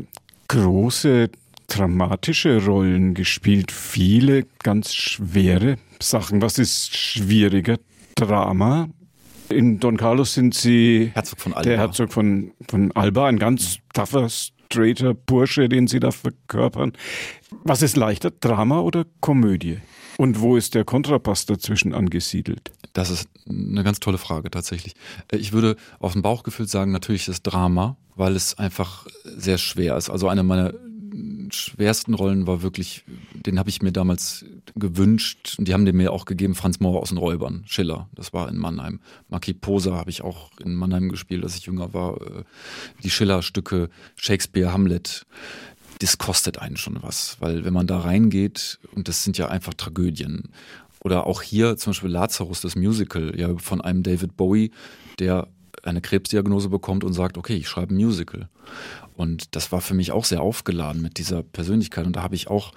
große 0.48 1.30
dramatische 1.66 2.64
Rollen 2.64 3.14
gespielt, 3.14 3.72
viele 3.72 4.46
ganz 4.62 4.94
schwere 4.94 5.76
Sachen. 6.00 6.42
Was 6.42 6.58
ist 6.58 6.96
schwieriger? 6.96 7.76
Drama. 8.14 8.88
In 9.48 9.78
Don 9.78 9.96
Carlos 9.96 10.34
sind 10.34 10.54
Sie 10.54 11.10
Herzog 11.14 11.40
von 11.40 11.52
Alba. 11.52 11.68
der 11.68 11.78
Herzog 11.78 12.12
von, 12.12 12.52
von 12.68 12.90
Alba, 12.92 13.28
ein 13.28 13.38
ganz 13.38 13.78
tougher, 13.94 14.28
straighter 14.28 15.14
Bursche, 15.14 15.68
den 15.68 15.86
Sie 15.86 16.00
da 16.00 16.10
verkörpern. 16.10 16.92
Was 17.62 17.82
ist 17.82 17.96
leichter, 17.96 18.30
Drama 18.30 18.80
oder 18.80 19.04
Komödie? 19.20 19.78
Und 20.18 20.40
wo 20.40 20.56
ist 20.56 20.74
der 20.74 20.84
Kontrabass 20.84 21.46
dazwischen 21.46 21.94
angesiedelt? 21.94 22.72
Das 22.92 23.10
ist 23.10 23.28
eine 23.48 23.84
ganz 23.84 24.00
tolle 24.00 24.18
Frage 24.18 24.50
tatsächlich. 24.50 24.94
Ich 25.30 25.52
würde 25.52 25.76
aus 26.00 26.14
dem 26.14 26.22
Bauchgefühl 26.22 26.66
sagen, 26.66 26.90
natürlich 26.90 27.26
das 27.26 27.42
Drama, 27.42 27.96
weil 28.16 28.34
es 28.34 28.58
einfach 28.58 29.06
sehr 29.24 29.58
schwer 29.58 29.96
ist. 29.96 30.08
Also 30.08 30.28
eine 30.28 30.42
meiner 30.42 30.72
schwersten 31.56 32.14
Rollen 32.14 32.46
war 32.46 32.62
wirklich, 32.62 33.04
den 33.34 33.58
habe 33.58 33.70
ich 33.70 33.82
mir 33.82 33.92
damals 33.92 34.44
gewünscht 34.74 35.56
und 35.58 35.68
die 35.68 35.74
haben 35.74 35.84
den 35.84 35.96
mir 35.96 36.12
auch 36.12 36.24
gegeben, 36.24 36.54
Franz 36.54 36.80
Mauer 36.80 37.00
aus 37.00 37.08
den 37.08 37.18
Räubern, 37.18 37.64
Schiller, 37.66 38.08
das 38.14 38.32
war 38.32 38.48
in 38.48 38.56
Mannheim. 38.56 39.00
Maki 39.28 39.54
Posa 39.54 39.96
habe 39.96 40.10
ich 40.10 40.22
auch 40.22 40.50
in 40.60 40.74
Mannheim 40.74 41.08
gespielt, 41.08 41.42
als 41.44 41.56
ich 41.56 41.66
jünger 41.66 41.94
war. 41.94 42.20
Äh, 42.20 42.44
die 43.02 43.10
Schiller-Stücke, 43.10 43.90
Shakespeare, 44.16 44.72
Hamlet, 44.72 45.26
das 46.00 46.18
kostet 46.18 46.58
einen 46.58 46.76
schon 46.76 47.02
was, 47.02 47.36
weil 47.40 47.64
wenn 47.64 47.72
man 47.72 47.86
da 47.86 48.00
reingeht, 48.00 48.78
und 48.94 49.08
das 49.08 49.24
sind 49.24 49.38
ja 49.38 49.48
einfach 49.48 49.74
Tragödien, 49.74 50.50
oder 51.02 51.26
auch 51.26 51.42
hier 51.42 51.76
zum 51.76 51.92
Beispiel 51.92 52.10
Lazarus, 52.10 52.60
das 52.60 52.74
Musical, 52.74 53.38
ja, 53.38 53.56
von 53.58 53.80
einem 53.80 54.02
David 54.02 54.36
Bowie, 54.36 54.72
der 55.18 55.48
eine 55.82 56.00
Krebsdiagnose 56.00 56.68
bekommt 56.68 57.04
und 57.04 57.12
sagt, 57.12 57.38
okay, 57.38 57.56
ich 57.56 57.68
schreibe 57.68 57.94
ein 57.94 57.96
Musical. 57.96 58.48
Und 59.14 59.56
das 59.56 59.72
war 59.72 59.80
für 59.80 59.94
mich 59.94 60.12
auch 60.12 60.26
sehr 60.26 60.42
aufgeladen 60.42 61.00
mit 61.00 61.16
dieser 61.16 61.42
Persönlichkeit. 61.42 62.06
Und 62.06 62.16
da 62.16 62.22
habe 62.22 62.34
ich 62.34 62.48
auch, 62.48 62.72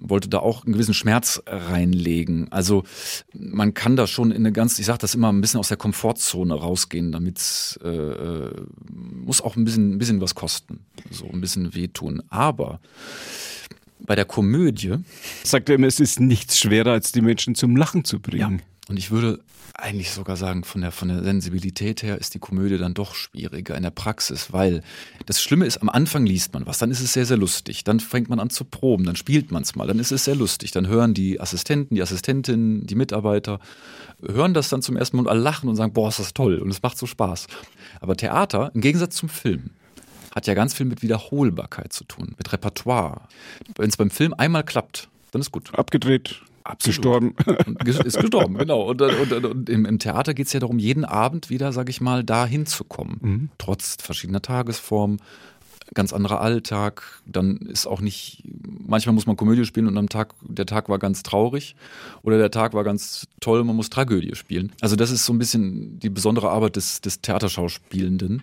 wollte 0.00 0.28
da 0.28 0.40
auch 0.40 0.64
einen 0.64 0.72
gewissen 0.72 0.94
Schmerz 0.94 1.40
reinlegen. 1.46 2.50
Also 2.50 2.82
man 3.32 3.72
kann 3.72 3.94
da 3.94 4.08
schon 4.08 4.32
in 4.32 4.38
eine 4.38 4.52
ganz, 4.52 4.78
ich 4.80 4.86
sage 4.86 4.98
das 4.98 5.14
immer, 5.14 5.32
ein 5.32 5.40
bisschen 5.40 5.60
aus 5.60 5.68
der 5.68 5.76
Komfortzone 5.76 6.54
rausgehen, 6.54 7.12
damit 7.12 7.38
es 7.38 7.78
äh, 7.84 7.88
äh, 7.88 8.52
muss 8.90 9.40
auch 9.40 9.54
ein 9.54 9.64
bisschen, 9.64 9.94
ein 9.94 9.98
bisschen 9.98 10.20
was 10.20 10.34
kosten. 10.34 10.80
So 11.10 11.30
ein 11.30 11.40
bisschen 11.40 11.74
wehtun. 11.74 12.20
Aber 12.30 12.80
bei 14.00 14.14
der 14.14 14.24
Komödie. 14.24 14.96
Sagt 15.44 15.68
er 15.68 15.76
immer, 15.76 15.86
es 15.86 16.00
ist 16.00 16.20
nichts 16.20 16.58
schwerer, 16.58 16.92
als 16.92 17.12
die 17.12 17.20
Menschen 17.20 17.54
zum 17.54 17.76
Lachen 17.76 18.04
zu 18.04 18.20
bringen. 18.20 18.58
Ja. 18.58 18.64
Und 18.88 18.98
ich 18.98 19.10
würde 19.10 19.40
eigentlich 19.78 20.10
sogar 20.10 20.36
sagen, 20.36 20.64
von 20.64 20.80
der, 20.80 20.90
von 20.90 21.08
der 21.08 21.22
Sensibilität 21.22 22.02
her 22.02 22.18
ist 22.18 22.34
die 22.34 22.38
Komödie 22.38 22.78
dann 22.78 22.94
doch 22.94 23.14
schwieriger 23.14 23.76
in 23.76 23.82
der 23.82 23.90
Praxis, 23.90 24.52
weil 24.52 24.82
das 25.26 25.42
Schlimme 25.42 25.66
ist, 25.66 25.78
am 25.78 25.88
Anfang 25.88 26.24
liest 26.24 26.54
man 26.54 26.66
was, 26.66 26.78
dann 26.78 26.90
ist 26.90 27.00
es 27.00 27.12
sehr, 27.12 27.26
sehr 27.26 27.36
lustig. 27.36 27.84
Dann 27.84 28.00
fängt 28.00 28.28
man 28.28 28.40
an 28.40 28.50
zu 28.50 28.64
proben, 28.64 29.04
dann 29.04 29.16
spielt 29.16 29.50
man 29.50 29.62
es 29.62 29.74
mal, 29.74 29.86
dann 29.86 29.98
ist 29.98 30.12
es 30.12 30.24
sehr 30.24 30.34
lustig. 30.34 30.70
Dann 30.72 30.88
hören 30.88 31.14
die 31.14 31.40
Assistenten, 31.40 31.94
die 31.94 32.02
Assistentinnen, 32.02 32.86
die 32.86 32.94
Mitarbeiter, 32.94 33.60
hören 34.22 34.54
das 34.54 34.68
dann 34.68 34.82
zum 34.82 34.96
ersten 34.96 35.16
Mal 35.16 35.22
und 35.22 35.28
alle 35.28 35.40
lachen 35.40 35.68
und 35.68 35.76
sagen, 35.76 35.92
boah, 35.92 36.08
ist 36.08 36.18
das 36.18 36.32
toll 36.32 36.58
und 36.58 36.70
es 36.70 36.82
macht 36.82 36.96
so 36.96 37.06
Spaß. 37.06 37.46
Aber 38.00 38.16
Theater, 38.16 38.70
im 38.74 38.80
Gegensatz 38.80 39.16
zum 39.16 39.28
Film, 39.28 39.70
hat 40.34 40.46
ja 40.46 40.54
ganz 40.54 40.74
viel 40.74 40.86
mit 40.86 41.02
Wiederholbarkeit 41.02 41.92
zu 41.92 42.04
tun, 42.04 42.34
mit 42.36 42.52
Repertoire. 42.52 43.22
Wenn 43.76 43.88
es 43.88 43.96
beim 43.96 44.10
Film 44.10 44.34
einmal 44.34 44.64
klappt, 44.64 45.08
dann 45.32 45.40
ist 45.40 45.50
gut. 45.50 45.74
Abgedreht, 45.74 46.42
Absolut. 46.66 46.96
Gestorben. 46.96 47.34
ist 48.04 48.18
gestorben, 48.18 48.58
genau. 48.58 48.82
Und, 48.82 49.00
und, 49.00 49.44
und, 49.44 49.70
im, 49.70 49.84
im, 49.84 49.98
Theater 49.98 50.34
geht 50.34 50.48
es 50.48 50.52
ja 50.52 50.60
darum, 50.60 50.78
jeden 50.78 51.04
Abend 51.04 51.48
wieder, 51.48 51.72
sag 51.72 51.88
ich 51.88 52.00
mal, 52.00 52.24
da 52.24 52.44
hinzukommen. 52.44 53.18
Mhm. 53.20 53.48
Trotz 53.58 53.96
verschiedener 54.00 54.42
Tagesformen, 54.42 55.20
ganz 55.94 56.12
anderer 56.12 56.40
Alltag. 56.40 57.20
Dann 57.24 57.58
ist 57.58 57.86
auch 57.86 58.00
nicht, 58.00 58.42
manchmal 58.84 59.14
muss 59.14 59.26
man 59.26 59.36
Komödie 59.36 59.64
spielen 59.64 59.86
und 59.86 59.96
am 59.96 60.08
Tag, 60.08 60.34
der 60.42 60.66
Tag 60.66 60.88
war 60.88 60.98
ganz 60.98 61.22
traurig 61.22 61.76
oder 62.22 62.36
der 62.36 62.50
Tag 62.50 62.74
war 62.74 62.82
ganz 62.82 63.28
toll, 63.40 63.62
man 63.62 63.76
muss 63.76 63.88
Tragödie 63.88 64.34
spielen. 64.34 64.72
Also 64.80 64.96
das 64.96 65.12
ist 65.12 65.24
so 65.24 65.32
ein 65.32 65.38
bisschen 65.38 66.00
die 66.00 66.10
besondere 66.10 66.50
Arbeit 66.50 66.74
des, 66.74 67.00
des 67.00 67.20
Theaterschauspielenden. 67.20 68.42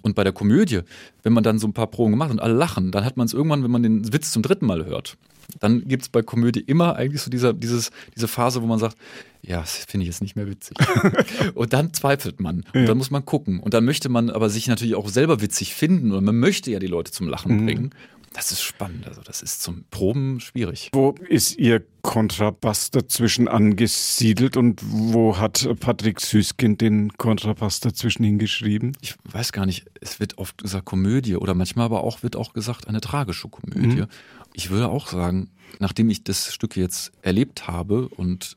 Und 0.00 0.14
bei 0.14 0.24
der 0.24 0.32
Komödie, 0.32 0.80
wenn 1.22 1.34
man 1.34 1.44
dann 1.44 1.58
so 1.58 1.66
ein 1.66 1.74
paar 1.74 1.88
Proben 1.88 2.12
gemacht 2.12 2.30
und 2.30 2.40
alle 2.40 2.54
lachen, 2.54 2.92
dann 2.92 3.04
hat 3.04 3.18
man 3.18 3.26
es 3.26 3.34
irgendwann, 3.34 3.62
wenn 3.62 3.70
man 3.70 3.82
den 3.82 4.10
Witz 4.10 4.32
zum 4.32 4.42
dritten 4.42 4.64
Mal 4.64 4.86
hört, 4.86 5.18
dann 5.60 5.86
gibt 5.86 6.02
es 6.02 6.08
bei 6.08 6.22
Komödie 6.22 6.60
immer 6.60 6.96
eigentlich 6.96 7.22
so 7.22 7.30
dieser, 7.30 7.52
dieses, 7.52 7.90
diese 8.14 8.28
Phase, 8.28 8.62
wo 8.62 8.66
man 8.66 8.78
sagt, 8.78 8.96
ja, 9.42 9.60
das 9.60 9.76
finde 9.76 10.04
ich 10.04 10.08
jetzt 10.08 10.22
nicht 10.22 10.36
mehr 10.36 10.48
witzig. 10.48 10.76
und 11.54 11.72
dann 11.72 11.92
zweifelt 11.92 12.40
man. 12.40 12.64
Und 12.72 12.80
ja. 12.80 12.86
dann 12.86 12.98
muss 12.98 13.10
man 13.10 13.24
gucken. 13.24 13.60
Und 13.60 13.74
dann 13.74 13.84
möchte 13.84 14.08
man 14.08 14.30
aber 14.30 14.48
sich 14.50 14.68
natürlich 14.68 14.94
auch 14.94 15.08
selber 15.08 15.40
witzig 15.40 15.74
finden. 15.74 16.12
Und 16.12 16.24
man 16.24 16.38
möchte 16.38 16.70
ja 16.70 16.78
die 16.78 16.86
Leute 16.86 17.10
zum 17.10 17.28
Lachen 17.28 17.60
mhm. 17.60 17.66
bringen. 17.66 17.90
Das 18.34 18.50
ist 18.50 18.62
spannend. 18.62 19.06
Also, 19.06 19.20
das 19.20 19.42
ist 19.42 19.62
zum 19.62 19.84
Proben 19.90 20.40
schwierig. 20.40 20.90
Wo 20.92 21.14
ist 21.28 21.58
Ihr 21.58 21.84
Kontrabass 22.02 22.90
dazwischen 22.90 23.46
angesiedelt 23.46 24.56
und 24.56 24.80
wo 24.82 25.38
hat 25.38 25.68
Patrick 25.80 26.20
Süßkind 26.20 26.80
den 26.80 27.12
Kontrabass 27.16 27.80
dazwischen 27.80 28.24
hingeschrieben? 28.24 28.96
Ich 29.00 29.14
weiß 29.24 29.52
gar 29.52 29.66
nicht. 29.66 29.86
Es 30.00 30.18
wird 30.18 30.38
oft 30.38 30.62
gesagt 30.62 30.86
Komödie 30.86 31.36
oder 31.36 31.54
manchmal 31.54 31.86
aber 31.86 32.04
auch 32.04 32.22
wird 32.22 32.36
auch 32.36 32.54
gesagt 32.54 32.88
eine 32.88 33.00
tragische 33.00 33.48
Komödie. 33.48 34.02
Mhm. 34.02 34.06
Ich 34.54 34.70
würde 34.70 34.88
auch 34.88 35.08
sagen, 35.08 35.50
nachdem 35.78 36.10
ich 36.10 36.24
das 36.24 36.52
Stück 36.52 36.76
jetzt 36.76 37.12
erlebt 37.22 37.68
habe 37.68 38.08
und 38.08 38.56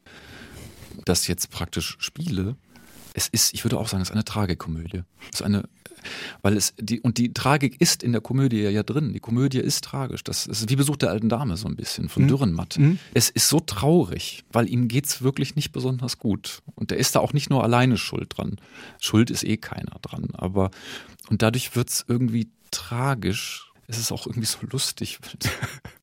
das 1.06 1.28
jetzt 1.28 1.52
praktisch 1.52 1.98
spiele, 2.00 2.56
es 3.14 3.28
ist, 3.30 3.54
ich 3.54 3.64
würde 3.64 3.80
auch 3.80 3.88
sagen, 3.88 4.02
es 4.02 4.10
ist 4.10 4.14
eine 4.14 4.26
Tragikomödie. 4.26 5.04
Es 5.32 5.40
ist 5.40 5.46
eine, 5.46 5.64
weil 6.42 6.58
es, 6.58 6.74
die, 6.80 7.02
und 7.02 7.18
die 7.18 7.34
Tragik 7.34 7.80
ist 7.82 8.04
in 8.04 8.12
der 8.12 8.22
Komödie 8.22 8.62
ja, 8.62 8.84
drin. 8.84 9.14
Die 9.14 9.20
Komödie 9.20 9.60
ist 9.60 9.84
tragisch. 9.84 10.24
Das 10.24 10.46
ist 10.46 10.70
wie 10.70 10.76
Besuch 10.76 10.98
der 10.98 11.10
alten 11.10 11.30
Dame 11.30 11.58
so 11.58 11.68
ein 11.68 11.76
bisschen 11.76 12.10
von 12.10 12.24
mhm. 12.24 12.28
Dürrenmatt. 12.28 12.78
Mhm. 12.78 13.00
Es 13.14 13.30
ist 13.30 13.50
so 13.50 13.60
traurig, 13.60 14.44
weil 14.52 14.70
ihm 14.70 14.88
geht 14.88 15.06
es 15.06 15.22
wirklich 15.22 15.56
nicht 15.56 15.72
besonders 15.72 16.18
gut. 16.20 16.62
Und 16.76 16.92
der 16.92 16.98
ist 16.98 17.16
da 17.16 17.20
auch 17.20 17.34
nicht 17.34 17.50
nur 17.50 17.64
alleine 17.64 17.98
schuld 17.98 18.38
dran. 18.38 18.58
Schuld 19.00 19.30
ist 19.30 19.44
eh 19.44 19.58
keiner 19.58 19.98
dran. 20.02 20.30
Aber, 20.34 20.72
und 21.30 21.42
dadurch 21.42 21.76
wird 21.76 21.90
es 21.90 22.06
irgendwie 22.08 22.50
tragisch, 22.72 23.72
es 23.88 23.98
ist 23.98 24.12
auch 24.12 24.26
irgendwie 24.26 24.48
so 24.48 24.60
lustig. 24.70 25.20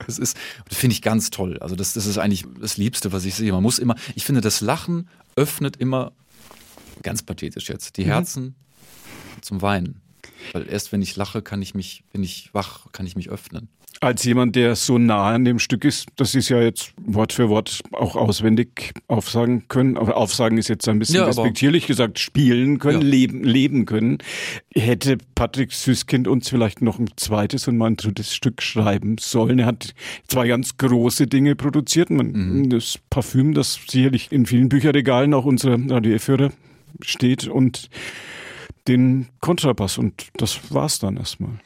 Das 0.04 0.18
ist, 0.18 0.36
das 0.68 0.76
finde 0.76 0.94
ich 0.94 1.00
ganz 1.00 1.30
toll. 1.30 1.60
Also 1.60 1.76
das, 1.76 1.92
das 1.92 2.06
ist 2.06 2.18
eigentlich 2.18 2.44
das 2.60 2.76
Liebste, 2.76 3.12
was 3.12 3.24
ich 3.24 3.36
sehe. 3.36 3.52
Man 3.52 3.62
muss 3.62 3.78
immer, 3.78 3.94
ich 4.16 4.24
finde, 4.24 4.40
das 4.40 4.60
Lachen 4.60 5.08
öffnet 5.36 5.76
immer, 5.76 6.10
ganz 7.04 7.22
pathetisch 7.22 7.68
jetzt, 7.68 7.96
die 7.98 8.02
mhm. 8.02 8.08
Herzen 8.08 8.42
mhm. 8.42 8.54
Zum 9.42 9.62
Weinen. 9.62 10.00
Weil 10.52 10.68
erst 10.68 10.92
wenn 10.92 11.02
ich 11.02 11.16
lache, 11.16 11.42
kann 11.42 11.62
ich 11.62 11.74
mich, 11.74 12.04
wenn 12.12 12.22
ich 12.22 12.50
wach, 12.52 12.92
kann 12.92 13.06
ich 13.06 13.16
mich 13.16 13.28
öffnen 13.28 13.68
als 14.02 14.24
jemand, 14.24 14.56
der 14.56 14.74
so 14.74 14.98
nah 14.98 15.30
an 15.30 15.44
dem 15.44 15.60
Stück 15.60 15.84
ist, 15.84 16.08
das 16.16 16.34
ist 16.34 16.48
ja 16.48 16.60
jetzt 16.60 16.92
Wort 17.06 17.32
für 17.32 17.48
Wort 17.48 17.82
auch 17.92 18.16
auswendig 18.16 18.94
aufsagen 19.06 19.68
können. 19.68 19.96
Aber 19.96 20.16
aufsagen 20.16 20.58
ist 20.58 20.66
jetzt 20.68 20.88
ein 20.88 20.98
bisschen 20.98 21.16
ja, 21.16 21.24
respektierlich 21.24 21.86
gesagt, 21.86 22.18
spielen 22.18 22.80
können, 22.80 23.02
ja. 23.02 23.08
leben, 23.08 23.44
leben 23.44 23.86
können. 23.86 24.18
Hätte 24.74 25.18
Patrick 25.36 25.72
Süßkind 25.72 26.26
uns 26.26 26.48
vielleicht 26.48 26.82
noch 26.82 26.98
ein 26.98 27.10
zweites 27.16 27.68
und 27.68 27.78
mal 27.78 27.86
ein 27.86 27.96
drittes 27.96 28.34
Stück 28.34 28.60
schreiben 28.60 29.18
sollen. 29.18 29.60
Er 29.60 29.66
hat 29.66 29.94
zwei 30.26 30.48
ganz 30.48 30.76
große 30.78 31.28
Dinge 31.28 31.54
produziert. 31.54 32.10
Mhm. 32.10 32.70
Das 32.70 32.98
Parfüm, 33.08 33.54
das 33.54 33.78
sicherlich 33.86 34.32
in 34.32 34.46
vielen 34.46 34.68
Bücherregalen 34.68 35.32
auch 35.32 35.44
unserer 35.44 35.78
Radio-Führer 35.78 36.50
steht 37.02 37.46
und 37.46 37.88
den 38.88 39.28
Kontrabass 39.40 39.98
und 39.98 40.28
das 40.36 40.72
war's 40.72 40.98
dann 40.98 41.16
erstmal. 41.16 41.58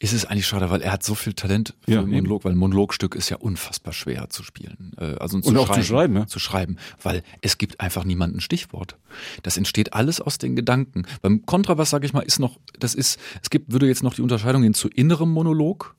Ist 0.00 0.12
es 0.12 0.26
eigentlich 0.26 0.46
schade, 0.46 0.68
weil 0.68 0.82
er 0.82 0.92
hat 0.92 1.02
so 1.02 1.14
viel 1.14 1.32
Talent 1.32 1.72
für 1.84 1.92
Ja, 1.92 2.00
einen 2.00 2.10
Monolog, 2.10 2.44
weil 2.44 2.52
ein 2.52 2.58
Monologstück 2.58 3.14
ist 3.14 3.30
ja 3.30 3.38
unfassbar 3.38 3.94
schwer 3.94 4.28
zu 4.28 4.42
spielen. 4.42 4.92
Äh, 4.98 5.14
Also 5.18 5.38
Und 5.38 5.56
auch 5.56 5.72
zu 5.72 5.82
schreiben, 5.82 6.16
ja. 6.16 6.26
Zu 6.26 6.38
schreiben, 6.38 6.76
weil 7.02 7.22
es 7.40 7.56
gibt 7.56 7.80
einfach 7.80 8.04
niemanden 8.04 8.40
Stichwort. 8.40 8.98
Das 9.44 9.56
entsteht 9.56 9.94
alles 9.94 10.20
aus 10.20 10.36
den 10.36 10.56
Gedanken. 10.56 11.06
Beim 11.22 11.46
Kontrabass, 11.46 11.88
sage 11.88 12.04
ich 12.04 12.12
mal, 12.12 12.20
ist 12.20 12.38
noch, 12.38 12.58
das 12.78 12.94
ist, 12.94 13.18
es 13.42 13.48
gibt, 13.48 13.72
würde 13.72 13.86
jetzt 13.86 14.02
noch 14.02 14.12
die 14.12 14.20
Unterscheidung 14.22 14.60
gehen 14.60 14.74
zu 14.74 14.88
innerem 14.88 15.30
Monolog. 15.30 15.94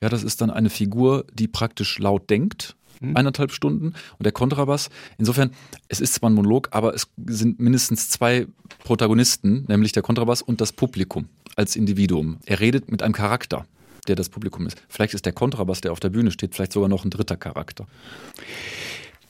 Ja, 0.00 0.08
das 0.08 0.22
ist 0.22 0.40
dann 0.40 0.50
eine 0.50 0.70
Figur, 0.70 1.26
die 1.34 1.46
praktisch 1.46 1.98
laut 1.98 2.30
denkt. 2.30 2.76
Eineinhalb 3.00 3.52
Stunden 3.52 3.94
und 4.18 4.24
der 4.24 4.32
Kontrabass. 4.32 4.90
Insofern, 5.18 5.52
es 5.88 6.00
ist 6.00 6.14
zwar 6.14 6.30
ein 6.30 6.34
Monolog, 6.34 6.68
aber 6.72 6.94
es 6.94 7.08
sind 7.26 7.58
mindestens 7.58 8.10
zwei 8.10 8.46
Protagonisten, 8.84 9.64
nämlich 9.68 9.92
der 9.92 10.02
Kontrabass 10.02 10.42
und 10.42 10.60
das 10.60 10.72
Publikum 10.72 11.28
als 11.56 11.76
Individuum. 11.76 12.38
Er 12.46 12.60
redet 12.60 12.90
mit 12.90 13.02
einem 13.02 13.14
Charakter, 13.14 13.66
der 14.06 14.16
das 14.16 14.28
Publikum 14.28 14.66
ist. 14.66 14.80
Vielleicht 14.88 15.14
ist 15.14 15.24
der 15.24 15.32
Kontrabass, 15.32 15.80
der 15.80 15.92
auf 15.92 16.00
der 16.00 16.10
Bühne 16.10 16.30
steht, 16.30 16.54
vielleicht 16.54 16.72
sogar 16.72 16.88
noch 16.88 17.04
ein 17.04 17.10
dritter 17.10 17.36
Charakter. 17.36 17.86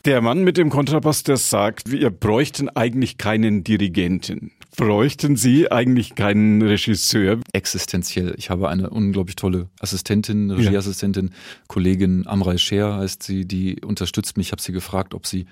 Der 0.05 0.23
Mann 0.23 0.45
mit 0.45 0.57
dem 0.57 0.71
Kontrabass, 0.71 1.25
der 1.25 1.37
sagt, 1.37 1.91
wir 1.91 2.11
bräuchten 2.11 2.71
eigentlich 2.71 3.19
keinen 3.19 3.65
Dirigenten. 3.65 4.51
Bräuchten 4.77 5.37
Sie 5.37 5.71
eigentlich 5.71 6.15
keinen 6.15 6.63
Regisseur? 6.63 7.41
Existenziell. 7.53 8.35
Ich 8.39 8.51
habe 8.51 8.69
eine 8.69 8.91
unglaublich 8.91 9.37
tolle 9.37 9.69
Assistentin, 9.81 10.51
Regieassistentin, 10.51 11.31
Kollegin 11.67 12.27
Amrei 12.27 12.57
Scher 12.57 12.97
heißt 12.97 13.23
sie, 13.23 13.45
die 13.47 13.81
unterstützt 13.83 14.37
mich. 14.37 14.49
Ich 14.49 14.53
habe 14.53 14.63
sie 14.63 14.73
gefragt, 14.73 15.15
ob 15.15 15.27
sie 15.27 15.47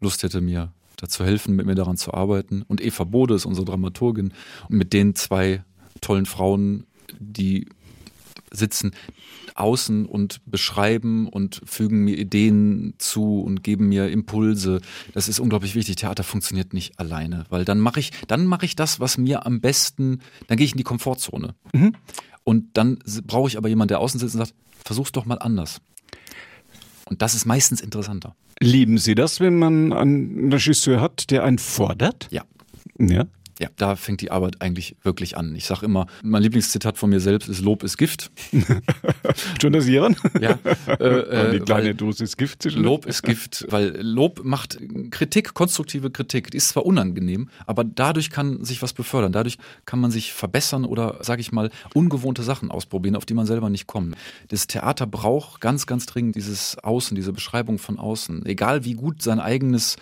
Lust 0.00 0.22
hätte, 0.22 0.40
mir 0.40 0.72
dazu 0.96 1.24
helfen, 1.24 1.56
mit 1.56 1.66
mir 1.66 1.74
daran 1.74 1.96
zu 1.96 2.14
arbeiten. 2.14 2.62
Und 2.68 2.80
Eva 2.80 3.04
Bode 3.04 3.34
ist 3.34 3.46
unsere 3.46 3.64
Dramaturgin. 3.64 4.32
Und 4.68 4.76
mit 4.76 4.92
den 4.92 5.14
zwei 5.14 5.64
tollen 6.00 6.26
Frauen, 6.26 6.84
die 7.18 7.66
sitzen 8.52 8.92
außen 9.54 10.06
und 10.06 10.40
beschreiben 10.46 11.28
und 11.28 11.60
fügen 11.64 12.04
mir 12.04 12.16
Ideen 12.16 12.94
zu 12.98 13.40
und 13.40 13.62
geben 13.62 13.88
mir 13.88 14.08
Impulse. 14.08 14.80
Das 15.12 15.28
ist 15.28 15.40
unglaublich 15.40 15.74
wichtig. 15.74 15.96
Theater 15.96 16.24
funktioniert 16.24 16.72
nicht 16.72 16.98
alleine, 16.98 17.44
weil 17.50 17.64
dann 17.64 17.78
mache 17.78 18.00
ich, 18.00 18.12
dann 18.28 18.46
mache 18.46 18.64
ich 18.64 18.76
das, 18.76 19.00
was 19.00 19.18
mir 19.18 19.46
am 19.46 19.60
besten, 19.60 20.20
dann 20.46 20.56
gehe 20.56 20.64
ich 20.64 20.72
in 20.72 20.78
die 20.78 20.84
Komfortzone. 20.84 21.54
Und 22.44 22.70
dann 22.74 22.98
brauche 23.26 23.48
ich 23.48 23.56
aber 23.56 23.68
jemanden, 23.68 23.88
der 23.88 24.00
außen 24.00 24.18
sitzt 24.18 24.34
und 24.34 24.40
sagt, 24.40 24.54
versuch's 24.84 25.12
doch 25.12 25.26
mal 25.26 25.38
anders. 25.38 25.80
Und 27.08 27.22
das 27.22 27.34
ist 27.34 27.44
meistens 27.44 27.80
interessanter. 27.80 28.34
Lieben 28.58 28.98
Sie 28.98 29.14
das, 29.14 29.40
wenn 29.40 29.58
man 29.58 29.92
einen 29.92 30.52
Regisseur 30.52 31.00
hat, 31.00 31.30
der 31.30 31.44
einen 31.44 31.58
fordert? 31.58 32.28
Ja. 32.30 32.44
Ja. 32.98 33.26
Ja, 33.62 33.68
da 33.76 33.94
fängt 33.94 34.20
die 34.20 34.32
Arbeit 34.32 34.60
eigentlich 34.60 34.96
wirklich 35.04 35.36
an. 35.36 35.54
Ich 35.54 35.66
sage 35.66 35.86
immer, 35.86 36.08
mein 36.24 36.42
Lieblingszitat 36.42 36.98
von 36.98 37.10
mir 37.10 37.20
selbst 37.20 37.48
ist 37.48 37.60
Lob 37.60 37.84
ist 37.84 37.96
Gift. 37.96 38.32
Schon 39.62 39.72
das 39.72 39.86
Ihren? 39.86 40.16
Ja, 40.40 40.58
äh, 40.88 41.52
Die 41.52 41.56
äh, 41.58 41.60
kleine 41.60 41.94
Dosis 41.94 42.36
Gift 42.36 42.64
Lob 42.64 43.06
ist 43.06 43.22
Gift, 43.22 43.64
weil 43.70 44.00
Lob 44.02 44.40
macht 44.42 44.80
Kritik, 45.12 45.54
konstruktive 45.54 46.10
Kritik. 46.10 46.50
Die 46.50 46.56
ist 46.56 46.70
zwar 46.70 46.84
unangenehm, 46.84 47.50
aber 47.64 47.84
dadurch 47.84 48.30
kann 48.30 48.64
sich 48.64 48.82
was 48.82 48.94
befördern. 48.94 49.30
Dadurch 49.30 49.58
kann 49.86 50.00
man 50.00 50.10
sich 50.10 50.32
verbessern 50.32 50.84
oder, 50.84 51.18
sage 51.20 51.40
ich 51.40 51.52
mal, 51.52 51.70
ungewohnte 51.94 52.42
Sachen 52.42 52.72
ausprobieren, 52.72 53.14
auf 53.14 53.26
die 53.26 53.34
man 53.34 53.46
selber 53.46 53.70
nicht 53.70 53.86
kommt. 53.86 54.16
Das 54.48 54.66
Theater 54.66 55.06
braucht 55.06 55.60
ganz, 55.60 55.86
ganz 55.86 56.06
dringend 56.06 56.34
dieses 56.34 56.78
Außen, 56.78 57.14
diese 57.14 57.32
Beschreibung 57.32 57.78
von 57.78 58.00
außen. 58.00 58.44
Egal 58.44 58.84
wie 58.84 58.94
gut 58.94 59.22
sein 59.22 59.38
eigenes, 59.38 59.98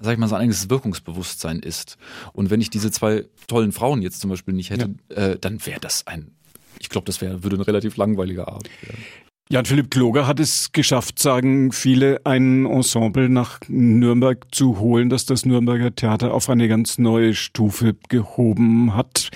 sag 0.00 0.12
ich 0.12 0.18
mal, 0.18 0.28
sein 0.28 0.40
eigenes 0.40 0.70
Wirkungsbewusstsein 0.70 1.60
ist. 1.60 1.98
Und 2.32 2.50
wenn 2.50 2.60
ich 2.60 2.70
diese 2.70 2.90
zwei 2.90 3.24
tollen 3.46 3.72
Frauen 3.72 4.02
jetzt 4.02 4.20
zum 4.20 4.30
Beispiel 4.30 4.54
nicht 4.54 4.70
hätte, 4.70 4.94
äh, 5.08 5.38
dann 5.38 5.64
wäre 5.66 5.80
das 5.80 6.06
ein, 6.06 6.32
ich 6.78 6.88
glaube, 6.88 7.06
das 7.06 7.20
wäre, 7.20 7.42
würde 7.42 7.56
eine 7.56 7.66
relativ 7.66 7.96
langweilige 7.96 8.48
Art 8.48 8.68
werden. 8.82 9.04
Jan-Philipp 9.50 9.90
Kloger 9.90 10.26
hat 10.26 10.40
es 10.40 10.72
geschafft, 10.72 11.18
sagen 11.18 11.72
viele, 11.72 12.24
ein 12.24 12.64
Ensemble 12.64 13.28
nach 13.28 13.60
Nürnberg 13.68 14.46
zu 14.50 14.78
holen, 14.78 15.10
das 15.10 15.26
das 15.26 15.44
Nürnberger 15.44 15.94
Theater 15.94 16.32
auf 16.32 16.48
eine 16.48 16.68
ganz 16.68 16.96
neue 16.96 17.34
Stufe 17.34 17.94
gehoben 18.08 18.94
hat. 18.94 19.30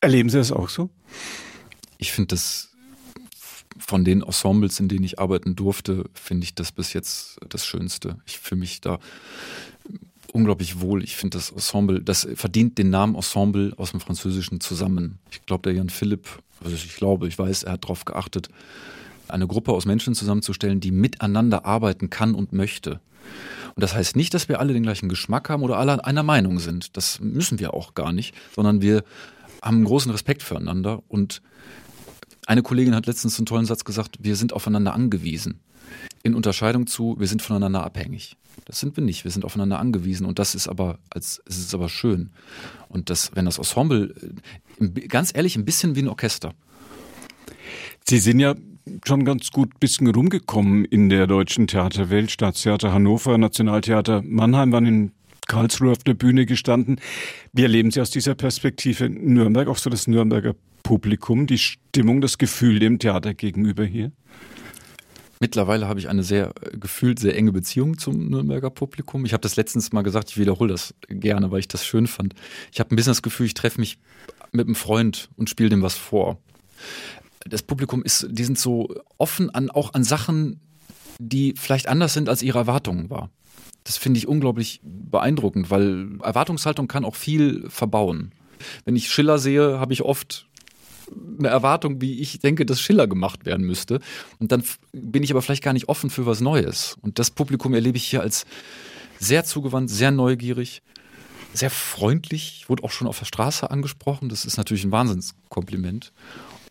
Erleben 0.00 0.28
Sie 0.28 0.38
das 0.38 0.52
auch 0.52 0.68
so? 0.68 0.90
ich 1.98 2.12
finde 2.12 2.28
das 2.28 2.70
von 3.88 4.04
den 4.04 4.22
Ensembles, 4.22 4.78
in 4.80 4.88
denen 4.88 5.02
ich 5.02 5.18
arbeiten 5.18 5.56
durfte, 5.56 6.04
finde 6.12 6.44
ich 6.44 6.54
das 6.54 6.72
bis 6.72 6.92
jetzt 6.92 7.38
das 7.48 7.64
Schönste. 7.64 8.16
Ich 8.26 8.38
fühle 8.38 8.58
mich 8.58 8.82
da 8.82 8.98
unglaublich 10.30 10.82
wohl. 10.82 11.02
Ich 11.02 11.16
finde 11.16 11.38
das 11.38 11.50
Ensemble, 11.50 12.02
das 12.02 12.28
verdient 12.34 12.76
den 12.76 12.90
Namen 12.90 13.14
Ensemble 13.14 13.72
aus 13.78 13.92
dem 13.92 14.00
Französischen 14.00 14.60
zusammen. 14.60 15.18
Ich 15.30 15.46
glaube, 15.46 15.62
der 15.62 15.72
Jan 15.72 15.88
Philipp, 15.88 16.28
also 16.62 16.76
ich 16.76 16.96
glaube, 16.96 17.28
ich 17.28 17.38
weiß, 17.38 17.62
er 17.62 17.72
hat 17.72 17.84
darauf 17.84 18.04
geachtet, 18.04 18.50
eine 19.26 19.46
Gruppe 19.46 19.72
aus 19.72 19.86
Menschen 19.86 20.14
zusammenzustellen, 20.14 20.80
die 20.80 20.90
miteinander 20.90 21.64
arbeiten 21.64 22.10
kann 22.10 22.34
und 22.34 22.52
möchte. 22.52 23.00
Und 23.74 23.82
das 23.82 23.94
heißt 23.94 24.16
nicht, 24.16 24.34
dass 24.34 24.50
wir 24.50 24.60
alle 24.60 24.74
den 24.74 24.82
gleichen 24.82 25.08
Geschmack 25.08 25.48
haben 25.48 25.62
oder 25.62 25.78
alle 25.78 26.04
einer 26.04 26.22
Meinung 26.22 26.58
sind. 26.58 26.94
Das 26.98 27.20
müssen 27.20 27.58
wir 27.58 27.72
auch 27.72 27.94
gar 27.94 28.12
nicht, 28.12 28.34
sondern 28.54 28.82
wir 28.82 29.02
haben 29.62 29.82
großen 29.82 30.12
Respekt 30.12 30.42
füreinander. 30.42 31.02
Und 31.08 31.40
eine 32.48 32.62
Kollegin 32.62 32.94
hat 32.94 33.06
letztens 33.06 33.38
einen 33.38 33.44
tollen 33.44 33.66
Satz 33.66 33.84
gesagt, 33.84 34.16
wir 34.20 34.34
sind 34.34 34.54
aufeinander 34.54 34.94
angewiesen. 34.94 35.60
In 36.22 36.34
Unterscheidung 36.34 36.86
zu, 36.86 37.14
wir 37.18 37.26
sind 37.26 37.42
voneinander 37.42 37.84
abhängig. 37.84 38.36
Das 38.64 38.80
sind 38.80 38.96
wir 38.96 39.04
nicht, 39.04 39.24
wir 39.24 39.30
sind 39.30 39.44
aufeinander 39.44 39.78
angewiesen 39.78 40.26
und 40.26 40.38
das 40.38 40.54
ist 40.54 40.66
aber, 40.66 40.98
als, 41.10 41.42
es 41.46 41.58
ist 41.58 41.74
aber 41.74 41.90
schön. 41.90 42.30
Und 42.88 43.10
das, 43.10 43.32
wenn 43.34 43.44
das 43.44 43.58
Ensemble, 43.58 44.14
äh, 44.80 44.86
ganz 45.08 45.30
ehrlich, 45.34 45.56
ein 45.56 45.66
bisschen 45.66 45.94
wie 45.94 46.00
ein 46.00 46.08
Orchester. 46.08 46.54
Sie 48.08 48.18
sind 48.18 48.40
ja 48.40 48.54
schon 49.06 49.26
ganz 49.26 49.50
gut 49.50 49.78
bisschen 49.78 50.06
rumgekommen 50.06 50.86
in 50.86 51.10
der 51.10 51.26
deutschen 51.26 51.66
Theaterwelt. 51.66 52.30
Staatstheater 52.30 52.94
Hannover, 52.94 53.36
Nationaltheater 53.36 54.22
Mannheim 54.22 54.72
waren 54.72 54.86
in 54.86 55.12
Karlsruhe 55.46 55.92
auf 55.92 55.98
der 55.98 56.14
Bühne 56.14 56.46
gestanden. 56.46 56.98
Wie 57.52 57.62
erleben 57.62 57.90
Sie 57.90 58.00
aus 58.00 58.10
dieser 58.10 58.34
Perspektive 58.34 59.10
Nürnberg, 59.10 59.68
auch 59.68 59.76
so 59.76 59.90
das 59.90 60.06
Nürnberger 60.06 60.54
Publikum, 60.88 61.46
die 61.46 61.58
Stimmung, 61.58 62.22
das 62.22 62.38
Gefühl 62.38 62.78
dem 62.78 62.98
Theater 62.98 63.34
gegenüber 63.34 63.84
hier? 63.84 64.10
Mittlerweile 65.38 65.86
habe 65.86 66.00
ich 66.00 66.08
eine 66.08 66.22
sehr 66.22 66.54
äh, 66.62 66.78
gefühlt 66.78 67.18
sehr 67.18 67.36
enge 67.36 67.52
Beziehung 67.52 67.98
zum 67.98 68.30
Nürnberger 68.30 68.70
Publikum. 68.70 69.26
Ich 69.26 69.34
habe 69.34 69.42
das 69.42 69.56
letztens 69.56 69.92
mal 69.92 70.00
gesagt, 70.00 70.30
ich 70.30 70.38
wiederhole 70.38 70.72
das 70.72 70.94
gerne, 71.10 71.50
weil 71.50 71.60
ich 71.60 71.68
das 71.68 71.84
schön 71.84 72.06
fand. 72.06 72.32
Ich 72.72 72.80
habe 72.80 72.94
ein 72.94 72.96
bisschen 72.96 73.10
das 73.10 73.20
Gefühl, 73.20 73.44
ich 73.44 73.52
treffe 73.52 73.78
mich 73.78 73.98
mit 74.50 74.64
einem 74.64 74.74
Freund 74.74 75.28
und 75.36 75.50
spiele 75.50 75.68
dem 75.68 75.82
was 75.82 75.94
vor. 75.94 76.38
Das 77.40 77.62
Publikum 77.62 78.02
ist, 78.02 78.26
die 78.30 78.44
sind 78.44 78.58
so 78.58 78.94
offen 79.18 79.50
an 79.50 79.68
auch 79.68 79.92
an 79.92 80.04
Sachen, 80.04 80.58
die 81.18 81.52
vielleicht 81.54 81.86
anders 81.86 82.14
sind, 82.14 82.30
als 82.30 82.40
ihre 82.40 82.60
Erwartungen 82.60 83.10
war. 83.10 83.28
Das 83.84 83.98
finde 83.98 84.16
ich 84.16 84.26
unglaublich 84.26 84.80
beeindruckend, 84.82 85.70
weil 85.70 86.18
Erwartungshaltung 86.22 86.88
kann 86.88 87.04
auch 87.04 87.14
viel 87.14 87.68
verbauen. 87.68 88.32
Wenn 88.84 88.96
ich 88.96 89.10
Schiller 89.10 89.38
sehe, 89.38 89.78
habe 89.78 89.92
ich 89.92 90.02
oft 90.02 90.47
eine 91.38 91.48
Erwartung, 91.48 92.00
wie 92.00 92.20
ich 92.20 92.38
denke, 92.40 92.66
dass 92.66 92.80
Schiller 92.80 93.06
gemacht 93.06 93.46
werden 93.46 93.66
müsste. 93.66 94.00
Und 94.38 94.52
dann 94.52 94.62
bin 94.92 95.22
ich 95.22 95.30
aber 95.30 95.42
vielleicht 95.42 95.62
gar 95.62 95.72
nicht 95.72 95.88
offen 95.88 96.10
für 96.10 96.26
was 96.26 96.40
Neues. 96.40 96.96
Und 97.00 97.18
das 97.18 97.30
Publikum 97.30 97.74
erlebe 97.74 97.96
ich 97.96 98.04
hier 98.04 98.22
als 98.22 98.44
sehr 99.18 99.44
zugewandt, 99.44 99.90
sehr 99.90 100.10
neugierig, 100.10 100.82
sehr 101.52 101.70
freundlich. 101.70 102.60
Ich 102.60 102.68
wurde 102.68 102.84
auch 102.84 102.90
schon 102.90 103.06
auf 103.06 103.18
der 103.18 103.26
Straße 103.26 103.70
angesprochen. 103.70 104.28
Das 104.28 104.44
ist 104.44 104.56
natürlich 104.56 104.84
ein 104.84 104.92
Wahnsinnskompliment. 104.92 106.12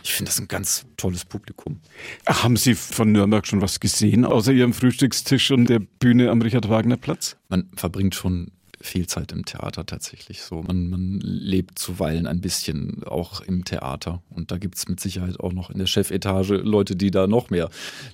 Ich 0.04 0.14
finde 0.14 0.30
das 0.30 0.40
ein 0.40 0.48
ganz 0.48 0.86
tolles 0.96 1.26
Publikum. 1.26 1.82
Haben 2.26 2.56
Sie 2.56 2.76
von 2.76 3.12
Nürnberg 3.12 3.46
schon 3.46 3.62
was 3.62 3.80
gesehen, 3.80 4.24
außer 4.24 4.54
Ihrem 4.54 4.74
Frühstückstisch 4.74 5.52
und 5.52 5.68
der 5.68 5.80
Bühne 5.80 6.32
am 6.32 6.42
Richard-Wagner-Platz? 6.42 7.36
Man 7.50 7.70
verbringt 7.76 8.16
schon 8.16 8.52
viel 8.80 9.08
Zeit 9.08 9.32
im 9.32 9.46
Theater 9.46 9.86
tatsächlich 9.86 10.42
so. 10.42 10.62
Man, 10.62 10.90
man 10.90 11.20
lebt 11.20 11.80
zuweilen 11.80 12.28
ein 12.28 12.42
bisschen 12.42 13.04
auch 13.04 13.42
im 13.42 13.66
Theater. 13.66 14.22
Und 14.30 14.52
da 14.52 14.58
gibt 14.58 14.76
es 14.76 14.88
mit 14.88 15.00
Sicherheit 15.00 15.40
auch 15.40 15.54
noch 15.54 15.70
in 15.70 15.80
der 15.80 15.88
Chefetage 15.88 16.52
Leute, 16.52 16.96
die 16.96 17.12
da 17.12 17.28
noch 17.28 17.50
mehr 17.50 17.70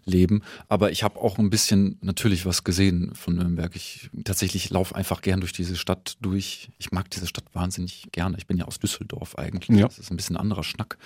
leben. 0.05 0.41
Aber 0.69 0.91
ich 0.91 1.03
habe 1.03 1.19
auch 1.19 1.37
ein 1.37 1.49
bisschen 1.49 1.97
natürlich 2.01 2.45
was 2.45 2.63
gesehen 2.63 3.13
von 3.13 3.35
Nürnberg. 3.35 3.75
Ich 3.75 4.09
tatsächlich 4.23 4.69
laufe 4.69 4.95
einfach 4.95 5.21
gern 5.21 5.41
durch 5.41 5.53
diese 5.53 5.75
Stadt 5.75 6.17
durch. 6.21 6.69
Ich 6.79 6.91
mag 6.91 7.09
diese 7.11 7.27
Stadt 7.27 7.45
wahnsinnig 7.53 8.07
gerne. 8.11 8.37
Ich 8.37 8.47
bin 8.47 8.57
ja 8.57 8.65
aus 8.65 8.79
Düsseldorf 8.79 9.37
eigentlich. 9.37 9.77
Ja. 9.77 9.87
Das 9.87 9.99
ist 9.99 10.11
ein 10.11 10.17
bisschen 10.17 10.37
ein 10.37 10.41
anderer 10.41 10.63
Schnack. 10.63 10.97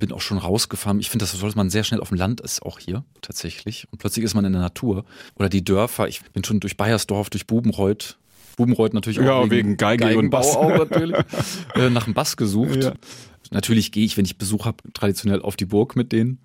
Bin 0.00 0.10
auch 0.12 0.20
schon 0.20 0.38
rausgefahren. 0.38 0.98
Ich 0.98 1.08
finde, 1.08 1.24
das 1.24 1.32
sollte 1.32 1.56
man 1.56 1.70
sehr 1.70 1.84
schnell 1.84 2.00
auf 2.00 2.08
dem 2.08 2.18
Land 2.18 2.40
ist, 2.40 2.62
auch 2.62 2.80
hier 2.80 3.04
tatsächlich. 3.22 3.86
Und 3.92 3.98
plötzlich 3.98 4.24
ist 4.24 4.34
man 4.34 4.44
in 4.44 4.52
der 4.52 4.60
Natur. 4.62 5.04
Oder 5.36 5.48
die 5.48 5.64
Dörfer. 5.64 6.08
Ich 6.08 6.20
bin 6.32 6.42
schon 6.42 6.58
durch 6.58 6.76
Bayersdorf, 6.76 7.30
durch 7.30 7.46
Bubenreuth. 7.46 8.18
Bubenreuth 8.56 8.94
natürlich 8.94 9.20
auch 9.20 9.24
Ja, 9.44 9.50
wegen 9.50 9.76
Geige 9.76 10.16
und 10.16 10.30
Bass. 10.30 10.56
auch 10.56 10.68
natürlich. 10.70 11.16
äh, 11.74 11.90
nach 11.90 12.06
einem 12.06 12.14
Bass 12.14 12.36
gesucht. 12.36 12.84
Ja. 12.84 12.92
Natürlich 13.50 13.92
gehe 13.92 14.04
ich, 14.04 14.16
wenn 14.16 14.24
ich 14.24 14.38
Besuch 14.38 14.64
habe, 14.66 14.78
traditionell 14.94 15.42
auf 15.42 15.56
die 15.56 15.66
Burg 15.66 15.96
mit 15.96 16.12
denen. 16.12 16.38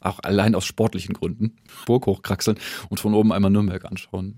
Auch 0.00 0.18
allein 0.22 0.54
aus 0.54 0.64
sportlichen 0.64 1.14
Gründen. 1.14 1.56
Burg 1.86 2.06
hochkraxeln 2.06 2.58
und 2.88 2.98
von 2.98 3.14
oben 3.14 3.32
einmal 3.32 3.50
Nürnberg 3.50 3.84
anschauen. 3.84 4.36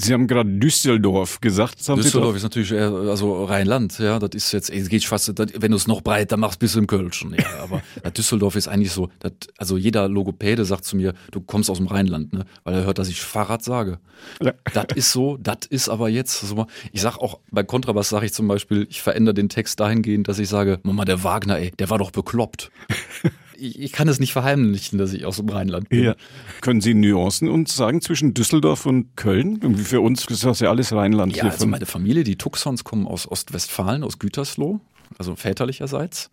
Sie 0.00 0.12
haben 0.12 0.26
gerade 0.26 0.50
Düsseldorf 0.50 1.40
gesagt. 1.40 1.78
Düsseldorf 1.88 2.36
ist 2.36 2.42
natürlich 2.42 2.72
eher, 2.72 2.92
also 2.92 3.44
Rheinland, 3.44 3.98
ja, 3.98 4.18
das 4.18 4.30
ist 4.34 4.52
jetzt, 4.52 4.70
es 4.70 4.88
geht 4.88 5.04
fast, 5.04 5.36
das, 5.38 5.48
wenn 5.56 5.70
du 5.70 5.76
es 5.76 5.86
noch 5.86 6.00
breiter 6.00 6.36
machst, 6.36 6.58
bis 6.58 6.74
im 6.74 6.86
Kölschen, 6.86 7.34
ja, 7.34 7.46
aber 7.62 7.82
Düsseldorf 8.16 8.56
ist 8.56 8.68
eigentlich 8.68 8.92
so, 8.92 9.08
das, 9.20 9.32
also 9.56 9.76
jeder 9.76 10.08
Logopäde 10.08 10.64
sagt 10.64 10.84
zu 10.84 10.96
mir, 10.96 11.14
du 11.30 11.40
kommst 11.40 11.70
aus 11.70 11.78
dem 11.78 11.86
Rheinland, 11.86 12.32
ne, 12.32 12.44
weil 12.64 12.74
er 12.74 12.84
hört, 12.84 12.98
dass 12.98 13.08
ich 13.08 13.20
Fahrrad 13.20 13.62
sage. 13.62 13.98
Ja. 14.42 14.52
Das 14.72 14.86
ist 14.96 15.12
so, 15.12 15.36
das 15.36 15.58
ist 15.68 15.88
aber 15.88 16.08
jetzt 16.08 16.40
so, 16.40 16.66
ich 16.92 17.00
sag 17.00 17.18
auch, 17.18 17.38
bei 17.50 17.62
Kontrabass 17.62 18.08
sage 18.08 18.26
ich 18.26 18.32
zum 18.32 18.48
Beispiel, 18.48 18.86
ich 18.90 19.00
verändere 19.00 19.34
den 19.34 19.48
Text 19.48 19.78
dahingehend, 19.78 20.26
dass 20.28 20.38
ich 20.38 20.48
sage, 20.48 20.80
Mama, 20.82 21.04
der 21.04 21.22
Wagner, 21.22 21.58
ey, 21.58 21.70
der 21.78 21.90
war 21.90 21.98
doch 21.98 22.10
bekloppt 22.10 22.70
ich, 23.58 23.78
ich, 23.78 23.92
kann 23.92 24.08
es 24.08 24.20
nicht 24.20 24.32
verheimlichen, 24.32 24.98
dass 24.98 25.12
ich 25.12 25.24
aus 25.24 25.36
dem 25.36 25.48
Rheinland 25.48 25.88
bin. 25.88 26.04
Ja. 26.04 26.16
Können 26.60 26.80
Sie 26.80 26.94
Nuancen 26.94 27.48
uns 27.48 27.74
sagen 27.74 28.00
zwischen 28.00 28.34
Düsseldorf 28.34 28.86
und 28.86 29.16
Köln? 29.16 29.58
Irgendwie 29.62 29.84
für 29.84 30.00
uns 30.00 30.26
ist 30.26 30.44
das 30.44 30.60
ja 30.60 30.70
alles 30.70 30.92
Rheinland. 30.92 31.36
Ja, 31.36 31.44
also 31.44 31.66
meine 31.66 31.86
Familie, 31.86 32.24
die 32.24 32.36
Tuxons, 32.36 32.84
kommen 32.84 33.06
aus 33.06 33.30
Ostwestfalen, 33.30 34.02
aus 34.04 34.18
Gütersloh 34.18 34.80
also 35.18 35.36
väterlicherseits. 35.36 36.30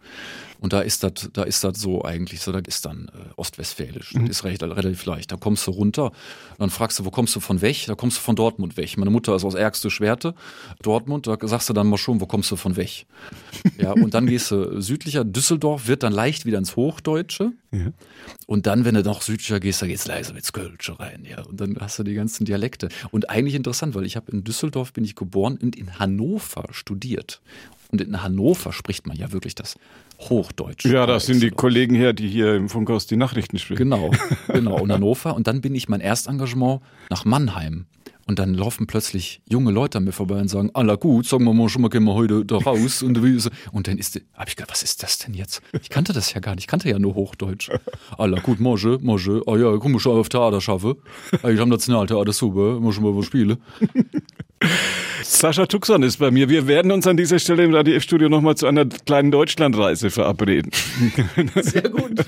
Und 0.62 0.74
da 0.74 0.82
ist 0.82 1.04
das, 1.04 1.30
da 1.34 1.42
ist 1.42 1.64
das 1.64 1.80
so 1.80 2.06
eigentlich 2.06 2.40
so, 2.40 2.52
das 2.52 2.62
ist 2.68 2.86
dann 2.86 3.10
äh, 3.16 3.34
Ostwestfälisch. 3.36 4.12
Das 4.14 4.22
mhm. 4.22 4.30
ist 4.30 4.44
recht, 4.44 4.62
relativ 4.62 5.06
leicht. 5.06 5.32
Da 5.32 5.36
kommst 5.36 5.66
du 5.66 5.72
runter, 5.72 6.12
dann 6.60 6.70
fragst 6.70 7.00
du, 7.00 7.06
wo 7.06 7.10
kommst 7.10 7.36
du 7.36 7.40
von 7.40 7.62
weg? 7.62 7.86
Da 7.88 7.96
kommst 7.96 8.18
du 8.18 8.22
von 8.22 8.36
Dortmund 8.36 8.78
weg. 8.78 8.96
Meine 8.96 9.10
Mutter 9.10 9.36
ist 9.36 9.44
aus 9.44 9.56
Ärgste 9.56 9.90
Schwerte, 9.90 10.36
Dortmund, 10.84 11.26
da 11.26 11.36
sagst 11.42 11.68
du 11.70 11.74
dann 11.74 11.88
mal 11.88 11.98
schon, 11.98 12.22
wo 12.22 12.28
kommst 12.28 12.52
du 12.52 12.58
von 12.58 12.76
weg? 12.78 13.08
Ja, 13.80 13.92
und 13.94 14.14
dann 14.14 14.28
gehst 14.28 14.52
du 14.52 14.80
südlicher, 14.80 15.26
Düsseldorf 15.26 15.88
wird 15.88 16.04
dann 16.04 16.14
leicht 16.14 16.46
wieder 16.46 16.60
ins 16.60 16.76
Hochdeutsche. 16.76 17.54
Ja. 17.72 17.88
Und 18.46 18.68
dann, 18.68 18.86
wenn 18.86 18.94
du 18.94 19.02
noch 19.02 19.24
südlicher 19.24 19.60
gehst, 19.60 19.82
da 19.82 19.88
geht's 19.88 20.06
leise 20.06 20.34
ins 20.34 20.54
Kölsche 20.54 21.00
rein, 21.00 21.26
ja. 21.28 21.42
Und 21.42 21.60
dann 21.60 21.78
hast 21.80 21.98
du 21.98 22.04
die 22.04 22.14
ganzen 22.14 22.46
Dialekte. 22.46 22.90
Und 23.10 23.32
eigentlich 23.32 23.56
interessant, 23.56 23.96
weil 23.96 24.06
ich 24.06 24.16
habe 24.16 24.32
in 24.32 24.44
Düsseldorf 24.44 24.94
bin 24.94 25.06
ich 25.06 25.16
geboren 25.16 25.58
und 25.60 25.76
in 25.76 25.98
Hannover 25.98 26.66
studiert. 26.72 27.42
Und 27.92 28.02
in 28.02 28.22
Hannover 28.24 28.72
spricht 28.72 29.08
man 29.08 29.18
ja 29.18 29.32
wirklich 29.32 29.56
das 29.56 29.76
Hochdeutsch. 30.20 30.86
Ja, 30.86 31.06
das 31.06 31.26
sind 31.26 31.42
die 31.44 31.50
Kollegen 31.50 31.96
her, 31.96 32.14
die 32.14 32.28
hier 32.28 32.56
im 32.56 32.70
Funkhaus 32.70 33.06
die 33.06 33.18
Nachrichten 33.18 33.60
sprechen. 33.60 33.78
Genau, 33.78 34.12
genau. 34.48 34.82
Und 34.82 34.92
Hannover. 34.92 35.36
Und 35.36 35.48
dann 35.48 35.62
bin 35.62 35.76
ich 35.76 35.90
mein 35.90 36.02
Erstengagement 36.02 36.82
nach 37.10 37.26
Mannheim. 37.26 37.86
Und 38.28 38.40
dann 38.40 38.54
laufen 38.54 38.88
plötzlich 38.88 39.42
junge 39.50 39.72
Leute 39.72 39.98
an 39.98 40.06
mir 40.06 40.12
vorbei 40.12 40.40
und 40.40 40.48
sagen, 40.48 40.70
Allah 40.74 40.96
gut, 40.96 41.26
sagen 41.26 41.44
wir 41.44 41.54
mal 41.54 41.70
schon 41.70 41.82
mal, 41.82 41.90
gehen 41.90 42.04
wir 42.04 42.14
heute 42.14 42.46
da 42.46 42.58
raus. 42.58 43.02
Und, 43.04 43.18
und 43.18 43.88
dann 43.88 43.98
ist, 43.98 44.22
habe 44.34 44.50
ich 44.50 44.56
gedacht, 44.56 44.72
was 44.72 44.84
ist 44.84 45.04
das 45.04 45.18
denn 45.20 45.34
jetzt? 45.34 45.62
Ich 45.82 45.90
kannte 45.90 46.14
das 46.14 46.34
ja 46.34 46.40
gar 46.40 46.56
nicht, 46.56 46.64
ich 46.64 46.68
kannte 46.68 46.90
ja 46.90 47.00
nur 47.00 47.16
Hochdeutsch. 47.16 47.72
Allah 48.18 48.40
gut, 48.40 48.60
morge, 48.60 49.00
morge, 49.02 49.42
ah 49.48 49.58
ja, 49.58 49.78
komm 49.78 50.00
schon 50.00 50.18
auf 50.18 50.30
Theater 50.30 50.62
schaffe. 50.62 50.98
Ich 51.32 51.60
habe 51.60 51.68
Nationaltheater 51.68 52.34
super, 52.34 52.80
muss 52.80 52.96
schon 52.96 53.04
mal 53.04 53.16
was 53.16 53.26
spielen. 53.26 53.58
Sascha 55.24 55.66
Tuxon 55.66 56.04
ist 56.04 56.18
bei 56.18 56.32
mir. 56.32 56.50
Wir 56.50 56.68
werden 56.68 56.92
uns 56.92 57.08
an 57.08 57.18
dieser 57.18 57.40
Stelle 57.40 57.64
im 57.64 57.74
Radio 57.74 57.96
F-Studio 57.96 58.30
nochmal 58.30 58.56
zu 58.56 58.68
einer 58.68 58.86
kleinen 58.86 59.32
Deutschlandreise 59.32 60.10
verabreden. 60.10 60.72
Sehr 61.56 61.90
gut. 61.90 62.26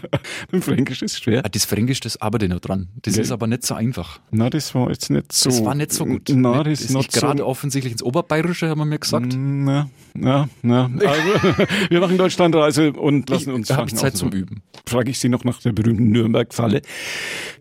Fränkisch 0.61 1.01
ist 1.01 1.23
schwer. 1.23 1.43
Ah, 1.45 1.49
das 1.49 1.65
Fränkisch, 1.65 1.99
das 1.99 2.21
arbeite 2.21 2.45
ich 2.45 2.51
noch 2.51 2.59
dran. 2.59 2.89
Das 3.01 3.15
ja. 3.15 3.21
ist 3.21 3.31
aber 3.31 3.47
nicht 3.47 3.63
so 3.63 3.75
einfach. 3.75 4.19
Na, 4.31 4.49
das 4.49 4.73
war 4.75 4.89
jetzt 4.89 5.09
nicht 5.09 5.31
so. 5.31 5.49
Das 5.49 5.63
war 5.65 5.75
nicht 5.75 5.82
so 5.91 6.05
gut. 6.05 6.31
Na, 6.33 6.63
das, 6.63 6.81
ist 6.81 6.93
nicht 6.95 7.11
gerade 7.11 7.39
so 7.39 7.45
offensichtlich 7.45 7.93
ins 7.93 8.03
Oberbayerische, 8.03 8.69
haben 8.69 8.79
wir 8.79 8.85
mir 8.85 8.99
gesagt. 8.99 9.35
Na, 9.37 9.89
na, 10.13 10.49
na. 10.61 10.89
Also, 10.99 11.67
wir 11.89 11.99
machen 11.99 12.17
Deutschlandreise 12.17 12.93
und 12.93 13.29
lassen 13.29 13.51
uns 13.53 13.69
Ich 13.69 13.75
habe 13.75 13.93
Zeit 13.93 14.15
zum 14.15 14.31
Üben. 14.31 14.61
Frage 14.85 15.11
ich 15.11 15.19
Sie 15.19 15.29
noch 15.29 15.43
nach 15.43 15.61
der 15.61 15.71
berühmten 15.71 16.09
Nürnberg-Falle. 16.09 16.81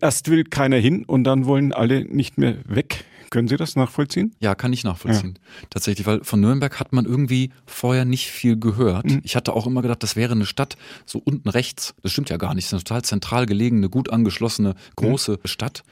Erst 0.01 0.29
will 0.29 0.43
keiner 0.43 0.77
hin 0.77 1.03
und 1.05 1.23
dann 1.23 1.45
wollen 1.45 1.73
alle 1.73 2.05
nicht 2.05 2.37
mehr 2.37 2.57
weg. 2.65 3.05
Können 3.33 3.47
Sie 3.47 3.57
das 3.57 3.75
nachvollziehen? 3.75 4.35
Ja, 4.39 4.53
kann 4.53 4.71
ich 4.73 4.83
nachvollziehen. 4.83 5.39
Ja. 5.39 5.67
Tatsächlich, 5.71 6.05
weil 6.05 6.23
von 6.23 6.39
Nürnberg 6.39 6.79
hat 6.79 6.93
man 6.93 7.05
irgendwie 7.05 7.49
vorher 7.65 8.05
nicht 8.05 8.29
viel 8.29 8.59
gehört. 8.59 9.07
Mhm. 9.07 9.21
Ich 9.23 9.35
hatte 9.35 9.53
auch 9.53 9.65
immer 9.65 9.81
gedacht, 9.81 10.03
das 10.03 10.15
wäre 10.15 10.33
eine 10.33 10.45
Stadt 10.45 10.77
so 11.07 11.17
unten 11.17 11.49
rechts. 11.49 11.95
Das 12.03 12.11
stimmt 12.11 12.29
ja 12.29 12.37
gar 12.37 12.53
nicht. 12.53 12.65
Das 12.65 12.73
ist 12.73 12.73
eine 12.73 12.83
total 12.83 13.01
zentral 13.01 13.45
gelegene, 13.47 13.89
gut 13.89 14.11
angeschlossene, 14.11 14.75
große 14.97 15.31
mhm. 15.31 15.47
Stadt. 15.47 15.83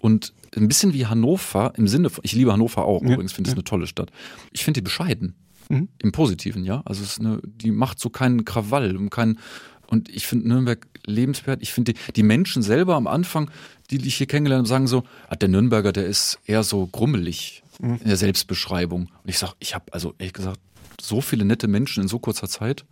Und 0.00 0.34
ein 0.54 0.68
bisschen 0.68 0.92
wie 0.92 1.06
Hannover 1.06 1.72
im 1.76 1.88
Sinne 1.88 2.10
von, 2.10 2.22
ich 2.22 2.32
liebe 2.32 2.52
Hannover 2.52 2.84
auch, 2.84 3.02
ja. 3.02 3.14
übrigens 3.14 3.32
finde 3.32 3.48
ich 3.48 3.54
ja. 3.54 3.56
eine 3.56 3.64
tolle 3.64 3.88
Stadt. 3.88 4.12
Ich 4.52 4.62
finde 4.62 4.78
die 4.78 4.84
bescheiden. 4.84 5.34
Mhm. 5.68 5.88
Im 5.98 6.12
Positiven, 6.12 6.62
ja. 6.62 6.82
Also 6.84 7.02
es 7.02 7.14
ist 7.14 7.20
eine, 7.20 7.40
die 7.42 7.72
macht 7.72 7.98
so 7.98 8.08
keinen 8.08 8.44
Krawall 8.44 8.96
und 8.96 9.10
keinen 9.10 9.40
und 9.86 10.08
ich 10.08 10.26
finde 10.26 10.48
Nürnberg 10.48 10.86
lebenswert. 11.06 11.62
Ich 11.62 11.72
finde 11.72 11.92
die, 11.92 12.12
die, 12.12 12.22
Menschen 12.22 12.62
selber 12.62 12.94
am 12.94 13.06
Anfang, 13.06 13.50
die 13.90 14.04
ich 14.06 14.16
hier 14.16 14.26
kennengelernt 14.26 14.60
habe, 14.60 14.68
sagen 14.68 14.86
so, 14.86 15.04
ah, 15.28 15.36
der 15.36 15.48
Nürnberger, 15.48 15.92
der 15.92 16.06
ist 16.06 16.38
eher 16.46 16.62
so 16.62 16.86
grummelig 16.86 17.62
mhm. 17.78 17.98
in 18.00 18.08
der 18.08 18.16
Selbstbeschreibung. 18.16 19.02
Und 19.02 19.28
ich 19.28 19.38
sage, 19.38 19.54
ich 19.58 19.74
habe 19.74 19.92
also 19.92 20.14
ehrlich 20.18 20.32
gesagt 20.32 20.60
so 21.00 21.20
viele 21.20 21.44
nette 21.44 21.68
Menschen 21.68 22.02
in 22.02 22.08
so 22.08 22.18
kurzer 22.18 22.48
Zeit. 22.48 22.84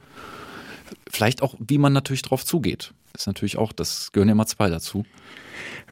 Vielleicht 1.10 1.42
auch, 1.42 1.54
wie 1.58 1.78
man 1.78 1.92
natürlich 1.92 2.22
drauf 2.22 2.44
zugeht. 2.44 2.92
Das 3.12 3.22
ist 3.22 3.26
natürlich 3.26 3.56
auch, 3.56 3.72
das 3.72 4.12
gehören 4.12 4.28
ja 4.28 4.32
immer 4.32 4.46
zwei 4.46 4.68
dazu. 4.68 5.04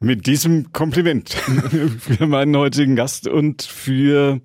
Mit 0.00 0.26
diesem 0.26 0.72
Kompliment 0.72 1.30
für 1.98 2.26
meinen 2.26 2.56
heutigen 2.56 2.96
Gast 2.96 3.28
und 3.28 3.62
für 3.62 4.40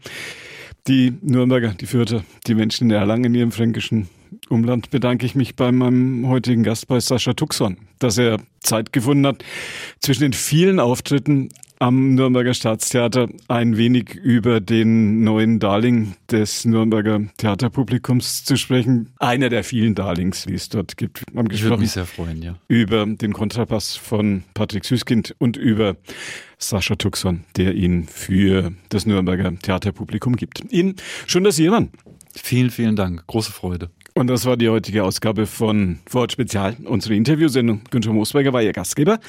die 0.87 1.13
Nürnberger, 1.21 1.73
die 1.73 1.85
Fürther, 1.85 2.23
die 2.47 2.55
Menschen 2.55 2.89
in 2.89 2.95
Erlangen 2.95 3.25
in 3.25 3.35
ihrem 3.35 3.51
fränkischen 3.51 4.09
Umland 4.50 4.89
bedanke 4.89 5.26
ich 5.26 5.36
mich 5.36 5.56
bei 5.56 5.71
meinem 5.71 6.28
heutigen 6.28 6.63
Gast, 6.63 6.88
bei 6.88 7.00
Sascha 7.00 7.34
Tuxon, 7.34 7.78
dass 8.00 8.17
er 8.17 8.39
Zeit 8.60 8.93
gefunden 8.93 9.28
hat, 9.28 9.43
zwischen 10.00 10.21
den 10.21 10.34
vielen 10.34 10.80
Auftritten 10.80 11.50
am 11.80 12.15
Nürnberger 12.15 12.54
Staatstheater 12.54 13.28
ein 13.48 13.78
wenig 13.78 14.15
über 14.15 14.62
den 14.62 15.24
neuen 15.24 15.60
Darling 15.60 16.15
des 16.32 16.65
Nürnberger 16.65 17.21
Theaterpublikums 17.38 18.43
zu 18.43 18.58
sprechen. 18.58 19.12
Einer 19.19 19.50
der 19.50 19.63
vielen 19.63 19.95
Darlings, 19.95 20.45
die 20.45 20.54
es 20.54 20.69
dort 20.69 20.98
gibt. 20.98 21.24
Wir 21.32 21.39
haben 21.39 21.52
ich 21.52 21.63
würde 21.63 21.78
mich 21.78 21.91
sehr 21.91 22.06
freuen, 22.06 22.41
ja. 22.41 22.56
Über 22.67 23.06
den 23.06 23.34
Kontrapass 23.34 23.95
von 23.95 24.43
Patrick 24.54 24.86
Süßkind 24.86 25.36
und 25.38 25.58
über 25.58 25.98
Sascha 26.58 26.95
Tuxon, 26.95 27.43
der 27.58 27.76
ihn 27.76 28.08
für 28.08 28.71
das 28.89 29.06
Nürnberger 29.06 29.54
Theaterpublikum 29.60 30.36
gibt. 30.36 30.63
Ihnen 30.71 30.95
schön, 31.28 31.43
dass 31.43 31.58
Sie 31.58 31.63
hier 31.63 31.71
waren. 31.71 31.89
Vielen, 32.36 32.69
vielen 32.69 32.95
Dank. 32.95 33.26
Große 33.28 33.52
Freude. 33.52 33.89
Und 34.17 34.28
das 34.28 34.45
war 34.45 34.56
die 34.56 34.69
heutige 34.69 35.04
Ausgabe 35.04 35.45
von 35.45 35.99
Wort 36.10 36.32
Spezial, 36.32 36.78
unsere 36.86 37.15
Interviewsendung. 37.15 37.82
Günther 37.91 38.13
Moosberger 38.13 38.54
war 38.54 38.63
Ihr 38.63 38.71
Gastgeber, 38.71 39.19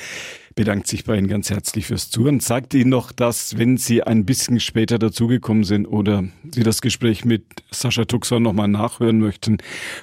bedankt 0.55 0.87
sich 0.87 1.05
bei 1.05 1.19
Ihnen 1.19 1.27
ganz 1.27 1.51
herzlich 1.51 1.87
fürs 1.87 2.09
Zuhören, 2.09 2.39
sagt 2.39 2.73
Ihnen 2.73 2.91
noch, 2.91 3.11
dass 3.11 3.59
wenn 3.59 3.79
Sie 3.79 4.05
ein 4.05 4.25
bisschen 4.25 4.61
später 4.61 5.01
dazugekommen 5.01 5.65
sind 5.65 5.87
oder 5.87 6.23
Sie 6.55 6.63
das 6.63 6.83
Gespräch 6.83 7.25
mit 7.25 7.43
Sascha 7.73 8.05
Tuxon 8.05 8.45
nochmal 8.45 8.69
nachhören 8.69 9.19
möchten, 9.19 9.59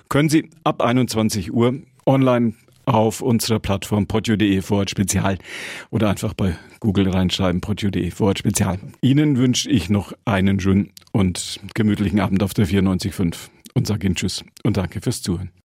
können 0.09 0.27
Sie 0.27 0.49
ab 0.65 0.81
21 0.81 1.53
Uhr 1.53 1.75
online 2.05 2.51
auf 2.83 3.21
unserer 3.21 3.59
Plattform 3.59 4.07
podio.de 4.07 4.61
Vorort 4.61 4.89
Spezial 4.89 5.37
oder 5.91 6.09
einfach 6.09 6.33
bei 6.33 6.57
Google 6.81 7.09
reinschreiben 7.09 7.61
podio.de 7.61 8.11
Vorort 8.11 8.39
Spezial. 8.39 8.79
Ihnen 8.99 9.37
wünsche 9.37 9.69
ich 9.69 9.89
noch 9.89 10.11
einen 10.25 10.59
schönen 10.59 10.91
und 11.13 11.61
gemütlichen 11.73 12.19
Abend 12.19 12.43
auf 12.43 12.53
der 12.53 12.67
94.5 12.67 13.52
und 13.73 13.87
sage 13.87 14.07
Ihnen 14.07 14.15
Tschüss 14.15 14.43
und 14.63 14.77
danke 14.77 15.01
fürs 15.01 15.21
Zuhören. 15.21 15.53